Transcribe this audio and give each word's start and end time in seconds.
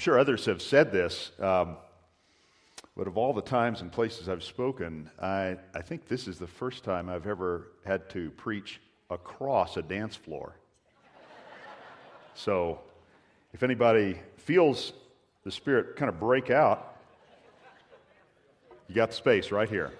sure 0.00 0.18
others 0.18 0.46
have 0.46 0.62
said 0.62 0.92
this, 0.92 1.30
um, 1.40 1.76
but 2.96 3.06
of 3.06 3.18
all 3.18 3.32
the 3.32 3.42
times 3.42 3.82
and 3.82 3.92
places 3.92 4.28
I've 4.28 4.42
spoken, 4.42 5.10
I, 5.20 5.58
I 5.74 5.82
think 5.82 6.08
this 6.08 6.26
is 6.26 6.38
the 6.38 6.46
first 6.46 6.84
time 6.84 7.08
I've 7.08 7.26
ever 7.26 7.68
had 7.84 8.08
to 8.10 8.30
preach 8.30 8.80
across 9.10 9.76
a 9.76 9.82
dance 9.82 10.16
floor. 10.16 10.56
so, 12.34 12.80
if 13.52 13.62
anybody 13.62 14.18
feels 14.38 14.94
the 15.44 15.50
Spirit 15.50 15.96
kind 15.96 16.08
of 16.08 16.18
break 16.18 16.50
out, 16.50 16.96
you 18.88 18.94
got 18.94 19.12
space 19.12 19.52
right 19.52 19.68
here. 19.68 19.92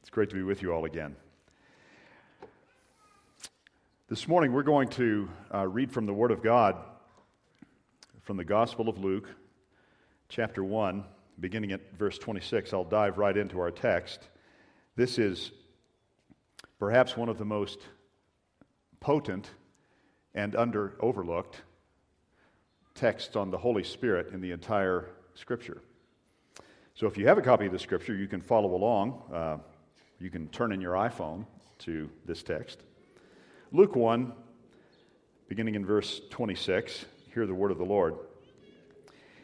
It's 0.00 0.10
great 0.10 0.28
to 0.30 0.34
be 0.34 0.42
with 0.42 0.60
you 0.60 0.72
all 0.72 0.86
again. 0.86 1.14
This 4.08 4.26
morning, 4.26 4.52
we're 4.52 4.62
going 4.62 4.88
to 4.88 5.28
uh, 5.54 5.68
read 5.68 5.92
from 5.92 6.06
the 6.06 6.14
Word 6.14 6.32
of 6.32 6.42
God 6.42 6.76
from 8.28 8.36
the 8.36 8.44
Gospel 8.44 8.90
of 8.90 8.98
Luke, 8.98 9.26
chapter 10.28 10.62
1, 10.62 11.02
beginning 11.40 11.72
at 11.72 11.80
verse 11.96 12.18
26. 12.18 12.74
I'll 12.74 12.84
dive 12.84 13.16
right 13.16 13.34
into 13.34 13.58
our 13.58 13.70
text. 13.70 14.28
This 14.96 15.16
is 15.16 15.50
perhaps 16.78 17.16
one 17.16 17.30
of 17.30 17.38
the 17.38 17.46
most 17.46 17.78
potent 19.00 19.48
and 20.34 20.54
under 20.56 20.98
overlooked 21.00 21.62
texts 22.94 23.34
on 23.34 23.50
the 23.50 23.56
Holy 23.56 23.82
Spirit 23.82 24.34
in 24.34 24.42
the 24.42 24.50
entire 24.50 25.06
Scripture. 25.34 25.80
So 26.96 27.06
if 27.06 27.16
you 27.16 27.26
have 27.28 27.38
a 27.38 27.42
copy 27.42 27.64
of 27.64 27.72
the 27.72 27.78
Scripture, 27.78 28.14
you 28.14 28.28
can 28.28 28.42
follow 28.42 28.74
along. 28.74 29.22
Uh, 29.32 29.56
you 30.18 30.28
can 30.28 30.48
turn 30.48 30.72
in 30.72 30.82
your 30.82 30.92
iPhone 30.92 31.46
to 31.78 32.10
this 32.26 32.42
text. 32.42 32.82
Luke 33.72 33.96
1, 33.96 34.34
beginning 35.48 35.76
in 35.76 35.86
verse 35.86 36.20
26 36.28 37.06
hear 37.38 37.46
the 37.46 37.54
word 37.54 37.70
of 37.70 37.78
the 37.78 37.84
Lord. 37.84 38.16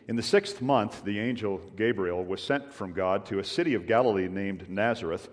In 0.08 0.16
the 0.16 0.22
sixth 0.22 0.60
month, 0.60 1.04
the 1.04 1.20
angel 1.20 1.60
Gabriel 1.76 2.24
was 2.24 2.42
sent 2.42 2.74
from 2.74 2.92
God 2.92 3.24
to 3.26 3.38
a 3.38 3.44
city 3.44 3.74
of 3.74 3.86
Galilee 3.86 4.26
named 4.26 4.68
Nazareth 4.68 5.28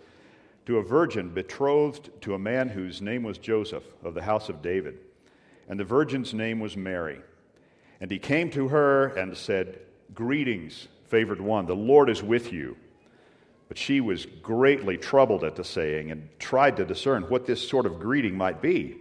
to 0.67 0.77
a 0.77 0.83
virgin 0.83 1.29
betrothed 1.29 2.11
to 2.21 2.35
a 2.35 2.39
man 2.39 2.69
whose 2.69 3.01
name 3.01 3.23
was 3.23 3.39
Joseph 3.39 3.83
of 4.03 4.13
the 4.13 4.21
house 4.21 4.47
of 4.47 4.61
David. 4.61 4.99
And 5.67 5.79
the 5.79 5.83
virgin's 5.83 6.35
name 6.35 6.59
was 6.59 6.77
Mary. 6.77 7.19
And 7.99 8.11
he 8.11 8.19
came 8.19 8.51
to 8.51 8.67
her 8.67 9.07
and 9.07 9.35
said, 9.35 9.79
Greetings, 10.13 10.87
favored 11.07 11.41
one, 11.41 11.65
the 11.65 11.75
Lord 11.75 12.11
is 12.11 12.21
with 12.21 12.53
you. 12.53 12.77
But 13.69 13.79
she 13.79 14.01
was 14.01 14.27
greatly 14.43 14.97
troubled 14.97 15.43
at 15.43 15.55
the 15.55 15.63
saying 15.63 16.11
and 16.11 16.29
tried 16.37 16.77
to 16.77 16.85
discern 16.85 17.23
what 17.23 17.47
this 17.47 17.67
sort 17.67 17.87
of 17.87 17.99
greeting 17.99 18.37
might 18.37 18.61
be. 18.61 19.00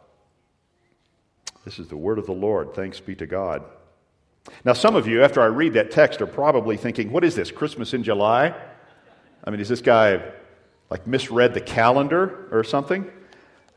This 1.65 1.77
is 1.77 1.87
the 1.87 1.97
word 1.97 2.17
of 2.17 2.25
the 2.25 2.31
Lord. 2.31 2.73
Thanks 2.73 2.99
be 2.99 3.15
to 3.15 3.27
God. 3.27 3.63
Now, 4.65 4.73
some 4.73 4.95
of 4.95 5.07
you, 5.07 5.23
after 5.23 5.41
I 5.41 5.45
read 5.45 5.73
that 5.73 5.91
text, 5.91 6.21
are 6.21 6.27
probably 6.27 6.75
thinking, 6.75 7.11
what 7.11 7.23
is 7.23 7.35
this, 7.35 7.51
Christmas 7.51 7.93
in 7.93 8.03
July? 8.03 8.55
I 9.43 9.49
mean, 9.49 9.59
is 9.59 9.69
this 9.69 9.81
guy 9.81 10.21
like 10.89 11.05
misread 11.05 11.53
the 11.53 11.61
calendar 11.61 12.47
or 12.51 12.63
something? 12.63 13.09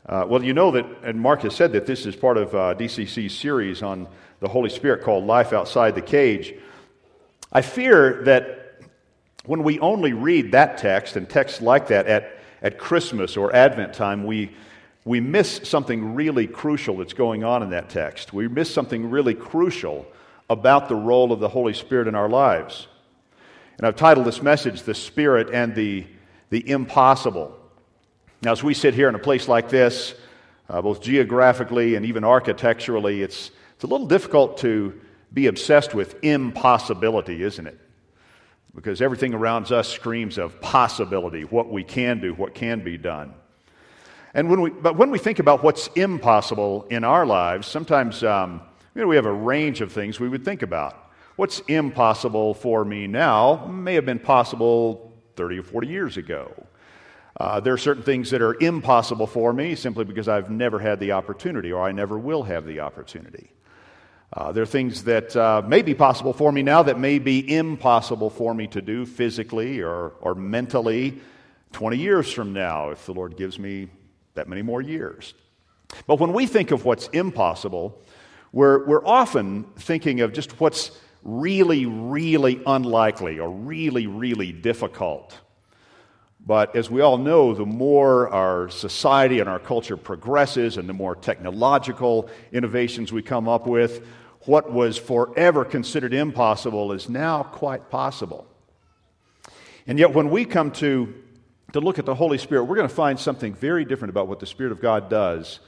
Uh, 0.07 0.25
well, 0.27 0.43
you 0.43 0.53
know 0.53 0.71
that, 0.71 0.85
and 1.03 1.19
Mark 1.19 1.41
has 1.41 1.55
said 1.55 1.71
that 1.73 1.85
this 1.85 2.05
is 2.05 2.15
part 2.15 2.37
of 2.37 2.53
uh, 2.53 2.75
DCC's 2.75 3.35
series 3.35 3.81
on 3.81 4.07
the 4.39 4.47
Holy 4.47 4.69
Spirit 4.69 5.03
called 5.03 5.25
Life 5.25 5.53
Outside 5.53 5.95
the 5.95 6.01
Cage. 6.01 6.53
I 7.51 7.61
fear 7.61 8.23
that 8.23 8.81
when 9.45 9.63
we 9.63 9.79
only 9.79 10.13
read 10.13 10.51
that 10.51 10.77
text 10.77 11.15
and 11.15 11.29
texts 11.29 11.61
like 11.61 11.87
that 11.87 12.07
at, 12.07 12.37
at 12.61 12.77
Christmas 12.77 13.37
or 13.37 13.55
Advent 13.55 13.93
time, 13.93 14.25
we, 14.25 14.51
we 15.05 15.19
miss 15.19 15.61
something 15.63 16.15
really 16.15 16.47
crucial 16.47 16.97
that's 16.97 17.13
going 17.13 17.43
on 17.43 17.61
in 17.61 17.69
that 17.69 17.89
text. 17.89 18.33
We 18.33 18.47
miss 18.47 18.73
something 18.73 19.11
really 19.11 19.35
crucial 19.35 20.07
about 20.49 20.89
the 20.89 20.95
role 20.95 21.31
of 21.31 21.39
the 21.39 21.47
Holy 21.47 21.73
Spirit 21.73 22.07
in 22.07 22.15
our 22.15 22.27
lives. 22.27 22.87
And 23.77 23.85
I've 23.85 23.95
titled 23.95 24.25
this 24.25 24.41
message, 24.41 24.81
The 24.81 24.95
Spirit 24.95 25.51
and 25.53 25.75
the, 25.75 26.07
the 26.49 26.67
Impossible. 26.67 27.55
Now, 28.41 28.51
as 28.51 28.63
we 28.63 28.73
sit 28.73 28.95
here 28.95 29.07
in 29.07 29.15
a 29.15 29.19
place 29.19 29.47
like 29.47 29.69
this, 29.69 30.15
uh, 30.69 30.81
both 30.81 31.01
geographically 31.01 31.93
and 31.93 32.05
even 32.05 32.23
architecturally, 32.23 33.21
it's, 33.21 33.51
it's 33.75 33.83
a 33.83 33.87
little 33.87 34.07
difficult 34.07 34.57
to 34.59 34.99
be 35.31 35.45
obsessed 35.47 35.93
with 35.93 36.23
impossibility, 36.23 37.43
isn't 37.43 37.67
it? 37.67 37.79
Because 38.73 39.01
everything 39.01 39.35
around 39.35 39.71
us 39.71 39.87
screams 39.87 40.39
of 40.39 40.59
possibility, 40.61 41.43
what 41.43 41.71
we 41.71 41.83
can 41.83 42.19
do, 42.19 42.33
what 42.33 42.55
can 42.55 42.83
be 42.83 42.97
done. 42.97 43.33
And 44.35 44.49
when 44.49 44.59
we, 44.59 44.69
but 44.69 44.97
when 44.97 45.11
we 45.11 45.17
think 45.17 45.39
about 45.39 45.63
what's 45.63 45.87
impossible 45.95 46.85
in 46.89 47.05
our 47.05 47.25
lives, 47.25 47.67
sometimes 47.67 48.21
um, 48.21 48.61
you 48.93 49.01
know, 49.01 49.07
we 49.07 49.15
have 49.15 49.25
a 49.25 49.33
range 49.33 49.79
of 49.79 49.93
things 49.93 50.19
we 50.19 50.27
would 50.27 50.43
think 50.43 50.61
about. 50.61 51.09
What's 51.37 51.61
impossible 51.69 52.53
for 52.53 52.83
me 52.83 53.07
now 53.07 53.65
may 53.65 53.93
have 53.93 54.05
been 54.05 54.19
possible 54.19 55.13
30 55.37 55.59
or 55.59 55.63
40 55.63 55.87
years 55.87 56.17
ago. 56.17 56.51
Uh, 57.39 57.61
there 57.61 57.73
are 57.73 57.77
certain 57.77 58.03
things 58.03 58.29
that 58.31 58.41
are 58.41 58.61
impossible 58.61 59.25
for 59.25 59.53
me 59.53 59.73
simply 59.73 60.03
because 60.03 60.27
I've 60.27 60.49
never 60.49 60.79
had 60.79 60.99
the 60.99 61.13
opportunity 61.13 61.71
or 61.71 61.81
I 61.81 61.93
never 61.93 62.19
will 62.19 62.43
have 62.43 62.65
the 62.65 62.81
opportunity. 62.81 63.51
Uh, 64.33 64.51
there 64.51 64.63
are 64.63 64.67
things 64.67 65.05
that 65.05 65.33
uh, 65.35 65.61
may 65.65 65.81
be 65.81 65.93
possible 65.93 66.33
for 66.33 66.51
me 66.51 66.61
now 66.61 66.83
that 66.83 66.99
may 66.99 67.19
be 67.19 67.55
impossible 67.55 68.29
for 68.29 68.53
me 68.53 68.67
to 68.67 68.81
do 68.81 69.05
physically 69.05 69.81
or, 69.81 70.09
or 70.19 70.35
mentally 70.35 71.21
20 71.71 71.97
years 71.97 72.31
from 72.33 72.51
now 72.51 72.89
if 72.89 73.05
the 73.05 73.13
Lord 73.13 73.37
gives 73.37 73.57
me 73.57 73.87
that 74.35 74.47
many 74.47 74.61
more 74.61 74.81
years. 74.81 75.33
But 76.07 76.19
when 76.19 76.33
we 76.33 76.45
think 76.45 76.71
of 76.71 76.85
what's 76.85 77.07
impossible, 77.09 78.01
we're, 78.51 78.85
we're 78.85 79.05
often 79.05 79.65
thinking 79.77 80.21
of 80.21 80.33
just 80.33 80.59
what's 80.59 80.91
really, 81.23 81.85
really 81.85 82.61
unlikely 82.65 83.39
or 83.39 83.49
really, 83.49 84.07
really 84.07 84.51
difficult. 84.51 85.39
But 86.45 86.75
as 86.75 86.91
we 86.91 87.01
all 87.01 87.17
know, 87.17 87.55
the 87.55 87.65
more 87.65 88.29
our 88.29 88.69
society 88.69 89.39
and 89.39 89.49
our 89.49 89.57
culture 89.59 89.97
progresses 89.97 90.77
and 90.77 90.87
the 90.87 90.93
more 90.93 91.15
technological 91.15 92.29
innovations 92.51 93.11
we 93.11 93.23
come 93.23 93.49
up 93.49 93.65
with, 93.65 94.05
what 94.41 94.71
was 94.71 94.95
forever 94.95 95.65
considered 95.65 96.13
impossible 96.13 96.91
is 96.91 97.09
now 97.09 97.41
quite 97.41 97.89
possible. 97.89 98.47
And 99.87 99.97
yet, 99.97 100.13
when 100.13 100.29
we 100.29 100.45
come 100.45 100.71
to 100.73 101.13
to 101.73 101.79
look 101.79 101.99
at 101.99 102.05
the 102.05 102.15
Holy 102.15 102.37
Spirit, 102.37 102.65
we're 102.65 102.75
going 102.75 102.87
to 102.87 102.93
find 102.93 103.19
something 103.19 103.53
very 103.53 103.85
different 103.85 104.09
about 104.09 104.27
what 104.27 104.39
the 104.39 104.45
Spirit 104.45 104.71
of 104.71 104.79
God 104.79 105.09
does 105.09 105.59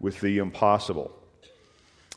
with 0.00 0.20
the 0.20 0.38
impossible. 0.38 1.12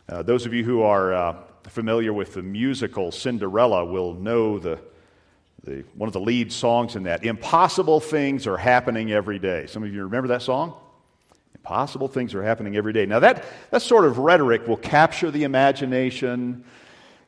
Uh, 0.08 0.22
those 0.22 0.46
of 0.46 0.54
you 0.54 0.64
who 0.64 0.82
are 0.84 1.14
uh, 1.14 1.36
familiar 1.64 2.14
with 2.14 2.34
the 2.34 2.42
musical 2.42 3.12
Cinderella 3.12 3.84
will 3.86 4.14
know 4.14 4.60
the, 4.60 4.80
the, 5.64 5.84
one 5.96 6.08
of 6.08 6.14
the 6.14 6.20
lead 6.20 6.52
songs 6.52 6.96
in 6.96 7.04
that. 7.04 7.26
Impossible 7.26 8.00
things 8.00 8.48
are 8.48 8.58
happening 8.58 9.12
every 9.12 9.40
day. 9.40 9.66
Some 9.68 9.84
of 9.84 9.94
you 9.94 10.04
remember 10.04 10.28
that 10.30 10.42
song? 10.42 10.76
Impossible 11.56 12.08
things 12.08 12.36
are 12.36 12.44
happening 12.44 12.76
every 12.76 12.94
day. 12.94 13.08
Now, 13.08 13.20
that, 13.20 13.44
that 13.72 13.82
sort 13.82 14.06
of 14.06 14.20
rhetoric 14.20 14.68
will 14.68 14.78
capture 14.78 15.32
the 15.32 15.44
imagination, 15.44 16.64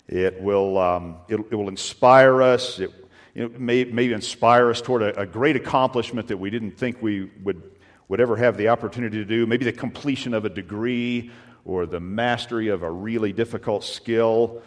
it 0.08 0.40
will, 0.40 0.78
um, 0.78 1.18
it, 1.28 1.40
it 1.40 1.56
will 1.56 1.70
inspire 1.70 2.44
us, 2.44 2.80
it 2.80 2.92
you 3.38 3.48
know, 3.48 3.60
may, 3.60 3.84
maybe 3.84 4.13
inspire 4.13 4.72
us 4.72 4.81
toward 4.81 5.04
a, 5.04 5.22
a 5.22 5.25
great 5.25 5.56
accomplishment 5.56 6.28
that 6.30 6.38
we 6.38 6.50
didn't 6.50 6.72
think 6.72 7.00
we 7.04 7.30
would, 7.44 7.62
would 8.07 8.19
ever 8.19 8.36
have 8.36 8.57
the 8.57 8.69
opportunity 8.69 9.19
to 9.19 9.25
do, 9.25 9.45
maybe 9.45 9.63
the 9.63 9.72
completion 9.72 10.34
of 10.34 10.44
a 10.44 10.50
degree 10.50 11.30
or 11.63 11.86
the 11.86 12.00
mastery 12.00 12.69
of 12.69 12.81
a 12.81 12.89
really 12.89 13.31
difficult 13.31 13.84
skill. 13.84 14.63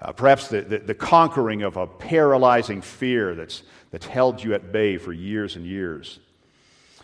Uh, 0.00 0.12
perhaps 0.12 0.48
the, 0.48 0.62
the, 0.62 0.78
the, 0.78 0.94
conquering 0.94 1.62
of 1.62 1.76
a 1.76 1.86
paralyzing 1.86 2.80
fear 2.80 3.34
that's, 3.34 3.62
that's 3.90 4.06
held 4.06 4.42
you 4.42 4.54
at 4.54 4.72
bay 4.72 4.96
for 4.96 5.12
years 5.12 5.56
and 5.56 5.66
years. 5.66 6.18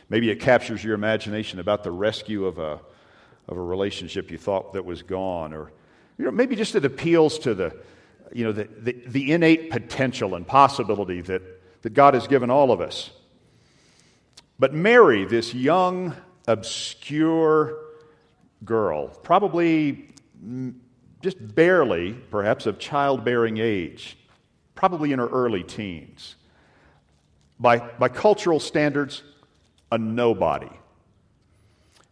Maybe 0.09 0.31
it 0.31 0.41
captures 0.41 0.83
your 0.83 0.95
imagination 0.95 1.59
about 1.59 1.85
the 1.85 1.91
rescue 1.91 2.47
of 2.47 2.59
a, 2.59 2.81
of 3.49 3.59
a 3.59 3.63
relationship 3.63 4.31
you 4.31 4.39
thought 4.39 4.73
that 4.73 4.87
was 4.87 5.03
gone. 5.03 5.53
Or 5.53 5.73
you 6.17 6.25
know, 6.25 6.31
maybe 6.31 6.57
just 6.57 6.75
it 6.75 6.87
appeals 6.87 7.39
to 7.41 7.53
the, 7.53 7.77
you 8.35 8.45
know, 8.45 8.53
the, 8.53 8.69
the, 8.79 8.93
the 9.07 9.33
innate 9.33 9.71
potential 9.71 10.35
and 10.35 10.47
possibility 10.47 11.21
that, 11.23 11.43
that 11.83 11.91
God 11.91 12.15
has 12.15 12.27
given 12.27 12.51
all 12.51 12.73
of 12.73 12.81
us. 12.81 13.11
But 14.59 14.75
Mary, 14.75 15.25
this 15.25 15.55
young, 15.55 16.15
obscure 16.47 17.79
girl, 18.65 19.09
probably 19.09 20.09
just 21.21 21.55
barely, 21.55 22.13
perhaps, 22.13 22.67
of 22.67 22.79
childbearing 22.79 23.59
age, 23.59 24.17
probably 24.75 25.13
in 25.13 25.19
her 25.19 25.29
early 25.29 25.63
teens. 25.63 26.37
By, 27.59 27.79
by 27.79 28.09
cultural 28.09 28.59
standards, 28.59 29.23
a 29.91 29.99
nobody, 29.99 30.71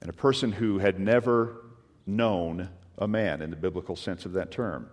and 0.01 0.11
a 0.11 0.13
person 0.13 0.53
who 0.53 0.79
had 0.79 1.01
never 1.01 1.65
known 2.07 2.69
a 2.99 3.09
man 3.09 3.43
in 3.43 3.51
the 3.51 3.57
biblical 3.57 3.97
sense 3.97 4.25
of 4.27 4.33
that 4.35 4.51
term. 4.51 4.89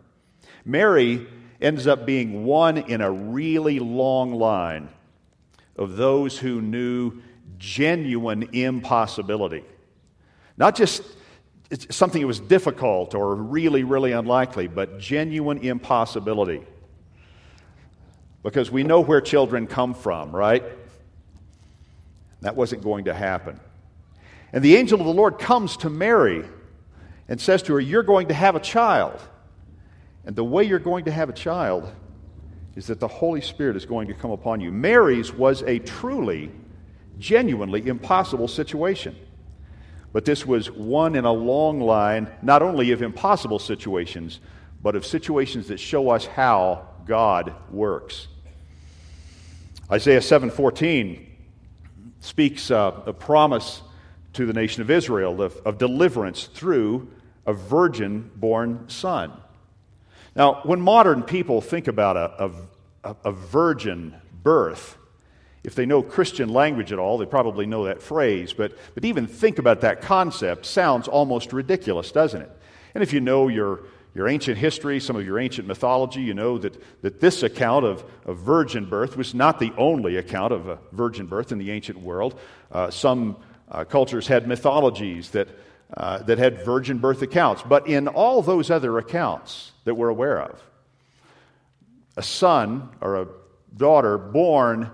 Mary 0.66 1.28
ends 1.62 1.88
up 1.88 2.06
being 2.06 2.46
one 2.46 2.78
in 2.78 3.02
a 3.02 3.12
really 3.12 3.80
long 3.80 4.34
line 4.34 4.90
of 5.76 5.96
those 5.96 6.38
who 6.38 6.62
knew 6.62 7.14
genuine 7.58 8.50
impossibility. 8.54 9.64
Not 10.58 10.76
just 10.76 11.04
something 11.90 12.22
that 12.22 12.28
was 12.28 12.40
difficult 12.40 13.14
or 13.14 13.36
really, 13.36 13.84
really 13.84 14.12
unlikely, 14.12 14.68
but 14.68 15.00
genuine 15.00 15.60
impossibility. 15.60 16.62
Because 18.44 18.72
we 18.72 18.84
know 18.84 19.02
where 19.02 19.22
children 19.22 19.68
come 19.68 19.94
from, 19.94 20.36
right? 20.36 20.64
That 22.42 22.56
wasn't 22.56 22.84
going 22.84 23.06
to 23.06 23.14
happen. 23.14 23.60
And 24.54 24.64
the 24.64 24.78
angel 24.78 25.00
of 25.00 25.06
the 25.06 25.14
Lord 25.14 25.40
comes 25.40 25.78
to 25.78 25.90
Mary 25.90 26.46
and 27.28 27.42
says 27.42 27.64
to 27.64 27.74
her, 27.74 27.80
You're 27.80 28.04
going 28.04 28.30
to 28.30 28.34
have 28.34 28.56
a 28.56 28.60
child. 28.60 29.20
And 30.28 30.36
the 30.36 30.44
way 30.44 30.66
you're 30.66 30.78
going 30.78 31.06
to 31.06 31.12
have 31.12 31.30
a 31.30 31.34
child 31.34 31.90
is 32.76 32.88
that 32.88 33.00
the 33.00 33.08
Holy 33.08 33.40
Spirit 33.40 33.78
is 33.78 33.86
going 33.86 34.10
to 34.10 34.14
come 34.14 34.32
upon 34.32 34.60
you. 34.60 34.74
Mary's 34.74 35.34
was 35.34 35.64
a 35.64 35.80
truly, 35.80 36.52
genuinely 37.18 37.88
impossible 37.88 38.50
situation. 38.50 39.16
But 40.12 40.26
this 40.26 40.46
was 40.46 40.70
one 40.70 41.16
in 41.16 41.24
a 41.24 41.32
long 41.32 41.80
line, 41.80 42.30
not 42.42 42.62
only 42.62 42.92
of 42.92 43.02
impossible 43.02 43.58
situations, 43.58 44.42
but 44.84 44.98
of 44.98 45.06
situations 45.06 45.70
that 45.70 45.80
show 45.80 46.10
us 46.10 46.26
how 46.26 46.90
God 47.06 47.56
works. 47.72 48.28
Isaiah 49.90 50.20
7:14 50.20 51.26
speaks 52.20 52.70
uh, 52.70 53.02
a 53.06 53.14
promise 53.14 53.82
to 54.34 54.46
the 54.46 54.52
nation 54.52 54.82
of 54.82 54.92
Israel 54.92 55.42
of, 55.42 55.56
of 55.66 55.78
deliverance 55.78 56.48
through 56.48 57.08
a 57.46 57.54
virgin 57.54 58.30
born 58.36 58.90
son. 58.90 59.32
Now, 60.38 60.62
when 60.64 60.80
modern 60.80 61.24
people 61.24 61.62
think 61.62 61.88
about 61.88 62.16
a, 62.16 62.52
a, 63.04 63.16
a 63.26 63.32
virgin 63.32 64.16
birth, 64.44 64.96
if 65.64 65.74
they 65.74 65.88
know 65.88 66.04
Christian 66.04 66.50
language 66.50 66.94
at 66.94 67.00
all, 67.00 67.18
they 67.18 67.26
probably 67.26 67.66
know 67.66 67.86
that 67.86 68.04
phrase, 68.04 68.54
but, 68.54 68.78
but 68.94 69.04
even 69.04 69.26
think 69.26 69.58
about 69.58 69.82
that 69.82 70.04
concept 70.04 70.68
sounds 70.68 71.08
almost 71.08 71.54
ridiculous, 71.54 72.12
doesn't 72.12 72.44
it? 72.44 72.52
And 72.94 73.02
if 73.02 73.14
you 73.14 73.20
know 73.20 73.48
your, 73.48 73.86
your 74.14 74.28
ancient 74.28 74.60
history, 74.60 75.00
some 75.00 75.16
of 75.16 75.26
your 75.26 75.40
ancient 75.40 75.68
mythology, 75.68 76.22
you 76.22 76.36
know 76.36 76.60
that, 76.60 77.02
that 77.02 77.20
this 77.20 77.42
account 77.42 77.86
of, 77.86 78.06
of 78.28 78.38
virgin 78.38 78.86
birth 78.86 79.18
was 79.18 79.34
not 79.34 79.60
the 79.60 79.74
only 79.76 80.18
account 80.18 80.54
of 80.54 80.68
a 80.68 80.78
virgin 80.92 81.26
birth 81.26 81.52
in 81.52 81.58
the 81.58 81.72
ancient 81.72 82.00
world. 82.00 82.40
Uh, 82.72 82.92
some 82.92 83.38
uh, 83.72 83.84
cultures 83.84 84.28
had 84.28 84.48
mythologies 84.48 85.32
that, 85.32 85.50
uh, 85.96 86.20
that 86.24 86.38
had 86.38 86.66
virgin 86.66 86.98
birth 86.98 87.22
accounts. 87.22 87.64
But 87.64 87.88
in 87.88 88.08
all 88.08 88.42
those 88.42 88.70
other 88.70 88.98
accounts 88.98 89.72
that 89.86 89.96
we're 89.96 90.10
aware 90.10 90.42
of, 90.42 90.62
a 92.18 92.24
son 92.24 92.90
or 93.00 93.16
a 93.22 93.28
daughter 93.76 94.18
born 94.18 94.92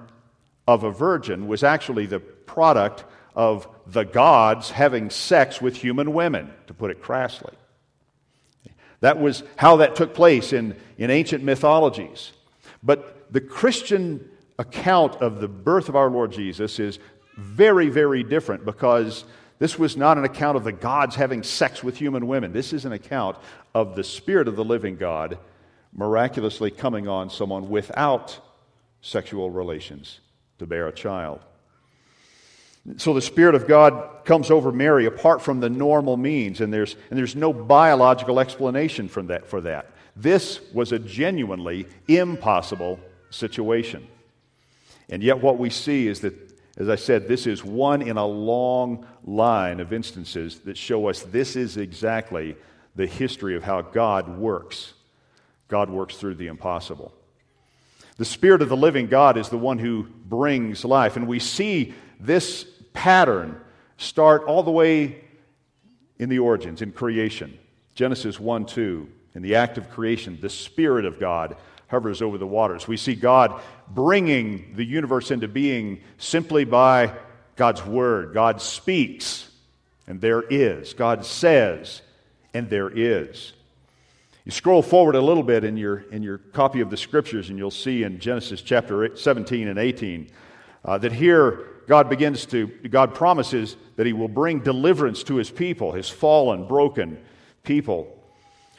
of 0.67 0.83
a 0.83 0.91
virgin 0.91 1.47
was 1.47 1.63
actually 1.63 2.05
the 2.05 2.19
product 2.19 3.05
of 3.35 3.67
the 3.87 4.03
gods 4.03 4.69
having 4.69 5.09
sex 5.09 5.61
with 5.61 5.75
human 5.75 6.13
women, 6.13 6.51
to 6.67 6.73
put 6.73 6.91
it 6.91 7.01
crassly. 7.01 7.53
That 8.99 9.19
was 9.19 9.43
how 9.57 9.77
that 9.77 9.95
took 9.95 10.13
place 10.13 10.53
in, 10.53 10.75
in 10.97 11.09
ancient 11.09 11.43
mythologies. 11.43 12.31
But 12.81 13.31
the 13.33 13.41
Christian 13.41 14.29
account 14.59 15.15
of 15.15 15.41
the 15.41 15.47
birth 15.47 15.89
of 15.89 15.95
our 15.95 16.09
Lord 16.09 16.31
Jesus 16.31 16.79
is 16.79 16.99
very, 17.35 17.89
very 17.89 18.23
different 18.23 18.63
because 18.63 19.25
this 19.59 19.77
was 19.79 19.95
not 19.95 20.17
an 20.17 20.25
account 20.25 20.57
of 20.57 20.63
the 20.63 20.71
gods 20.71 21.15
having 21.15 21.43
sex 21.43 21.83
with 21.83 21.97
human 21.97 22.27
women. 22.27 22.51
This 22.51 22.73
is 22.73 22.85
an 22.85 22.91
account 22.91 23.37
of 23.73 23.95
the 23.95 24.03
Spirit 24.03 24.47
of 24.47 24.55
the 24.55 24.65
living 24.65 24.97
God 24.97 25.37
miraculously 25.93 26.71
coming 26.71 27.07
on 27.07 27.29
someone 27.29 27.69
without 27.69 28.39
sexual 29.01 29.49
relations 29.51 30.19
to 30.59 30.65
bear 30.65 30.87
a 30.87 30.93
child. 30.93 31.39
So 32.97 33.13
the 33.13 33.21
Spirit 33.21 33.55
of 33.55 33.67
God 33.67 34.25
comes 34.25 34.51
over 34.51 34.71
Mary 34.71 35.05
apart 35.05 35.41
from 35.41 35.61
the 35.61 35.69
normal 35.69 36.17
means, 36.17 36.59
and 36.59 36.73
there's, 36.73 36.95
and 37.09 37.17
there's 37.17 37.35
no 37.35 37.53
biological 37.53 38.39
explanation 38.39 39.07
from 39.07 39.27
that, 39.27 39.47
for 39.47 39.61
that. 39.61 39.89
This 40.15 40.59
was 40.73 40.91
a 40.91 40.99
genuinely 40.99 41.87
impossible 42.07 42.99
situation. 43.29 44.07
And 45.09 45.23
yet, 45.23 45.41
what 45.41 45.57
we 45.57 45.69
see 45.69 46.07
is 46.07 46.21
that, 46.21 46.42
as 46.77 46.89
I 46.89 46.95
said, 46.95 47.27
this 47.27 47.45
is 47.45 47.63
one 47.63 48.01
in 48.01 48.17
a 48.17 48.25
long 48.25 49.05
line 49.23 49.79
of 49.79 49.93
instances 49.93 50.59
that 50.61 50.77
show 50.77 51.07
us 51.07 51.21
this 51.21 51.55
is 51.55 51.77
exactly 51.77 52.55
the 52.95 53.05
history 53.05 53.55
of 53.55 53.63
how 53.63 53.81
God 53.81 54.37
works. 54.37 54.93
God 55.67 55.89
works 55.89 56.17
through 56.17 56.35
the 56.35 56.47
impossible. 56.47 57.13
The 58.17 58.25
Spirit 58.25 58.61
of 58.61 58.69
the 58.69 58.77
living 58.77 59.07
God 59.07 59.37
is 59.37 59.49
the 59.49 59.57
one 59.57 59.79
who 59.79 60.03
brings 60.25 60.83
life. 60.85 61.15
And 61.15 61.27
we 61.27 61.39
see 61.39 61.93
this 62.19 62.65
pattern 62.93 63.59
start 63.97 64.43
all 64.43 64.63
the 64.63 64.71
way 64.71 65.23
in 66.19 66.29
the 66.29 66.39
origins, 66.39 66.81
in 66.81 66.91
creation. 66.91 67.57
Genesis 67.95 68.39
1 68.39 68.65
2, 68.65 69.09
in 69.35 69.41
the 69.41 69.55
act 69.55 69.77
of 69.77 69.89
creation, 69.89 70.37
the 70.41 70.49
Spirit 70.49 71.05
of 71.05 71.19
God 71.19 71.55
hovers 71.93 72.23
over 72.23 72.39
the 72.39 72.47
waters. 72.47 72.87
We 72.87 72.97
see 72.97 73.13
God 73.13 73.61
bringing 73.87 74.73
the 74.75 74.83
universe 74.83 75.29
into 75.29 75.47
being 75.47 76.01
simply 76.17 76.65
by 76.65 77.13
God's 77.55 77.85
Word. 77.85 78.33
God 78.33 78.61
speaks, 78.61 79.47
and 80.07 80.19
there 80.19 80.41
is. 80.41 80.93
God 80.93 81.23
says, 81.23 82.01
and 82.51 82.67
there 82.67 82.89
is. 82.89 83.53
You 84.43 84.51
scroll 84.51 84.81
forward 84.81 85.13
a 85.13 85.21
little 85.21 85.43
bit 85.43 85.63
in 85.63 85.77
your, 85.77 85.99
in 86.11 86.23
your 86.23 86.39
copy 86.39 86.81
of 86.81 86.89
the 86.89 86.97
scriptures, 86.97 87.49
and 87.49 87.59
you'll 87.59 87.69
see 87.69 88.01
in 88.01 88.19
Genesis 88.19 88.61
chapter 88.61 89.15
17 89.15 89.67
and 89.67 89.77
18 89.77 90.31
uh, 90.83 90.97
that 90.97 91.11
here 91.11 91.67
God 91.87 92.09
begins 92.09 92.47
to, 92.47 92.67
God 92.89 93.13
promises 93.13 93.77
that 93.97 94.07
He 94.07 94.13
will 94.13 94.27
bring 94.27 94.61
deliverance 94.61 95.23
to 95.25 95.35
His 95.35 95.51
people, 95.51 95.91
His 95.91 96.09
fallen, 96.09 96.67
broken 96.67 97.23
people, 97.61 98.19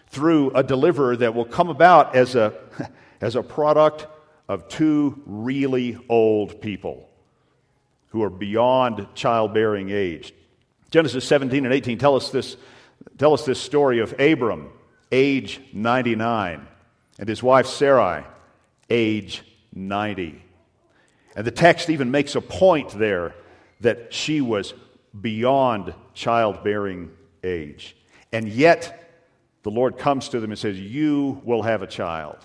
through 0.09 0.51
a 0.51 0.65
deliverer 0.65 1.17
that 1.17 1.35
will 1.35 1.45
come 1.45 1.71
about 1.71 2.15
as 2.15 2.35
a, 2.35 2.53
as 3.25 3.37
a 3.37 3.43
product 3.43 4.07
of 4.51 4.69
two 4.69 5.23
really 5.25 5.99
old 6.11 6.61
people 6.61 7.09
who 8.09 8.23
are 8.23 8.29
beyond 8.29 9.07
childbearing 9.15 9.89
age. 9.89 10.35
Genesis 10.91 11.25
17 11.25 11.65
and 11.65 11.73
18 11.73 11.97
tell 11.97 12.17
us 12.17 12.29
this, 12.29 12.59
tell 13.17 13.33
us 13.33 13.47
this 13.47 13.59
story 13.59 14.01
of 14.01 14.15
Abram 14.21 14.71
age 15.11 15.59
99, 15.73 16.69
and 17.19 17.29
his 17.29 17.43
wife 17.43 17.65
Sarai, 17.67 18.25
age 18.91 19.43
90. 19.73 20.45
And 21.35 21.47
the 21.47 21.51
text 21.51 21.89
even 21.89 22.11
makes 22.11 22.35
a 22.35 22.43
point 22.43 22.91
there 22.91 23.35
that 23.81 24.13
she 24.13 24.43
was 24.43 24.75
beyond 25.19 25.95
childbearing 26.13 27.11
age. 27.43 27.97
And 28.33 28.51
yet, 28.51 29.01
the 29.63 29.71
Lord 29.71 29.97
comes 29.97 30.29
to 30.29 30.41
them 30.41 30.51
and 30.51 30.59
says, 30.59 30.79
You 30.79 31.41
will 31.43 31.63
have 31.63 31.81
a 31.81 31.87
child. 31.87 32.37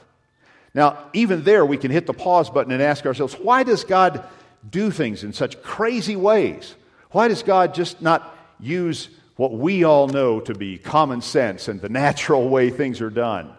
Now, 0.80 1.10
even 1.12 1.44
there, 1.44 1.66
we 1.66 1.76
can 1.76 1.92
hit 1.92 2.06
the 2.06 2.14
pause 2.14 2.50
button 2.50 2.72
and 2.72 2.82
ask 2.82 3.06
ourselves, 3.06 3.34
why 3.34 3.64
does 3.64 3.84
God 3.84 4.24
do 4.70 4.92
things 4.92 5.26
in 5.26 5.34
such 5.34 5.62
crazy 5.62 6.16
ways? 6.16 6.74
Why 7.12 7.28
does 7.28 7.44
God 7.44 7.74
just 7.74 8.02
not 8.02 8.34
use 8.62 9.10
what 9.36 9.52
we 9.52 9.84
all 9.84 10.08
know 10.08 10.40
to 10.40 10.54
be 10.54 10.78
common 10.78 11.22
sense 11.22 11.68
and 11.68 11.82
the 11.82 11.90
natural 12.06 12.48
way 12.48 12.70
things 12.70 13.02
are 13.02 13.10
done. 13.10 13.54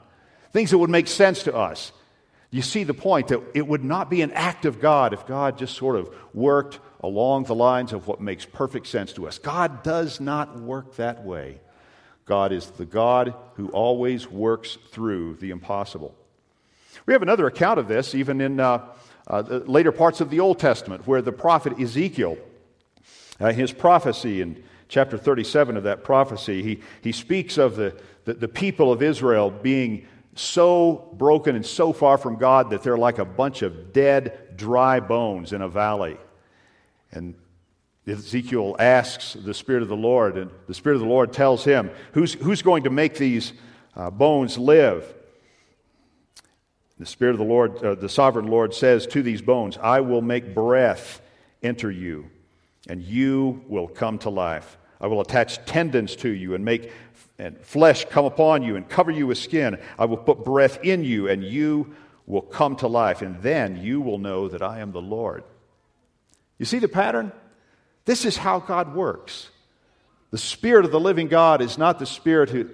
Things 0.51 0.71
that 0.71 0.79
would 0.79 0.89
make 0.89 1.09
sense 1.09 1.43
to 1.43 1.55
us. 1.55 1.93
You 2.51 2.63
see 2.63 2.85
the 2.85 2.95
point 2.95 3.29
that 3.29 3.43
it 3.53 3.67
would 3.67 3.85
not 3.85 4.09
be 4.09 4.23
an 4.23 4.33
act 4.33 4.65
of 4.65 4.81
God 4.81 5.13
if 5.13 5.27
God 5.27 5.59
just 5.59 5.77
sort 5.77 5.97
of 5.97 6.09
worked 6.33 6.79
along 7.03 7.45
the 7.45 7.55
lines 7.55 7.93
of 7.93 8.07
what 8.07 8.23
makes 8.23 8.47
perfect 8.47 8.87
sense 8.87 9.13
to 9.13 9.29
us. 9.29 9.39
God 9.39 9.83
does 9.83 10.21
not 10.21 10.59
work 10.59 10.97
that 10.97 11.23
way. 11.23 11.61
God 12.25 12.53
is 12.53 12.71
the 12.71 12.87
God 12.87 13.35
who 13.57 13.69
always 13.69 14.27
works 14.27 14.79
through 14.91 15.35
the 15.37 15.51
impossible. 15.51 16.15
We 17.07 17.13
have 17.13 17.23
another 17.23 17.47
account 17.47 17.79
of 17.79 17.89
this 17.89 18.15
even 18.15 18.41
in 18.41 18.61
uh, 18.61 18.87
uh, 19.27 19.43
the 19.43 19.59
later 19.61 19.93
parts 19.93 20.21
of 20.21 20.31
the 20.31 20.41
Old 20.41 20.59
Testament, 20.59 21.07
where 21.07 21.23
the 21.23 21.33
prophet 21.33 21.79
Ezekiel, 21.81 22.37
uh, 23.39 23.53
his 23.53 23.73
prophecy 23.73 24.41
in 24.41 24.63
chapter 24.89 25.17
37 25.17 25.77
of 25.77 25.85
that 25.85 26.03
prophecy, 26.03 26.63
he, 26.63 26.81
he 27.01 27.13
speaks 27.13 27.59
of 27.59 27.77
the, 27.77 27.97
the, 28.25 28.35
the 28.35 28.49
people 28.49 28.93
of 28.93 29.03
Israel 29.03 29.51
being 29.51 30.07
so 30.35 31.15
broken 31.15 31.57
and 31.57 31.65
so 31.65 31.93
far 31.93 32.19
from 32.19 32.37
God 32.37 32.71
that 32.71 32.83
they're 32.83 32.99
like 32.99 33.19
a 33.19 33.25
bunch 33.25 33.63
of 33.63 33.93
dead, 33.93 34.57
dry 34.57 35.01
bones 35.01 35.53
in 35.53 35.63
a 35.63 35.69
valley. 35.69 36.17
And 37.13 37.35
Ezekiel 38.07 38.77
asks 38.79 39.35
the 39.35 39.55
Spirit 39.55 39.83
of 39.83 39.89
the 39.89 39.97
Lord, 39.97 40.37
and 40.37 40.51
the 40.67 40.75
Spirit 40.75 40.97
of 40.97 41.03
the 41.03 41.09
Lord 41.09 41.33
tells 41.33 41.65
him, 41.65 41.91
Who's, 42.13 42.35
who's 42.35 42.63
going 42.63 42.85
to 42.85 42.91
make 42.91 43.15
these 43.15 43.53
uh, 43.95 44.11
bones 44.11 44.59
live? 44.59 45.15
The 47.01 47.07
Spirit 47.07 47.33
of 47.33 47.39
the 47.39 47.45
Lord, 47.45 47.83
uh, 47.83 47.95
the 47.95 48.11
sovereign 48.11 48.49
Lord 48.49 48.75
says 48.75 49.07
to 49.07 49.23
these 49.23 49.41
bones, 49.41 49.79
I 49.79 50.01
will 50.01 50.21
make 50.21 50.55
breath 50.55 51.23
enter 51.63 51.91
you, 51.91 52.27
and 52.91 53.03
you 53.03 53.65
will 53.69 53.89
come 53.89 54.19
to 54.19 54.29
life. 54.29 54.77
I 55.01 55.07
will 55.07 55.23
attach 55.23 55.65
tendons 55.65 56.15
to 56.17 56.29
you 56.29 56.55
and 56.55 56.63
make 56.63 56.93
and 57.39 57.59
flesh 57.63 58.05
come 58.05 58.27
upon 58.27 58.63
you 58.63 58.77
and 58.77 58.87
cover 58.87 59.11
you 59.11 59.27
with 59.27 59.39
skin. 59.39 59.79
I 59.99 60.05
will 60.05 60.19
put 60.19 60.45
breath 60.45 60.85
in 60.85 61.03
you, 61.03 61.27
and 61.27 61.43
you 61.43 61.95
will 62.27 62.43
come 62.43 62.77
to 62.77 62.87
life. 62.87 63.23
And 63.23 63.41
then 63.43 63.79
you 63.79 64.03
will 64.03 64.19
know 64.19 64.49
that 64.49 64.61
I 64.61 64.81
am 64.81 64.93
the 64.93 65.01
Lord. 65.01 65.43
You 66.59 66.67
see 66.67 66.81
the 66.81 66.87
pattern? 66.87 67.33
This 68.05 68.27
is 68.27 68.37
how 68.37 68.61
God 68.61 68.95
works. 68.95 69.49
The 70.33 70.39
Spirit 70.39 70.85
of 70.85 70.91
the 70.91 71.01
living 71.01 71.29
God 71.29 71.63
is 71.63 71.79
not 71.79 71.99
the 71.99 72.05
Spirit 72.05 72.51
who, 72.51 72.69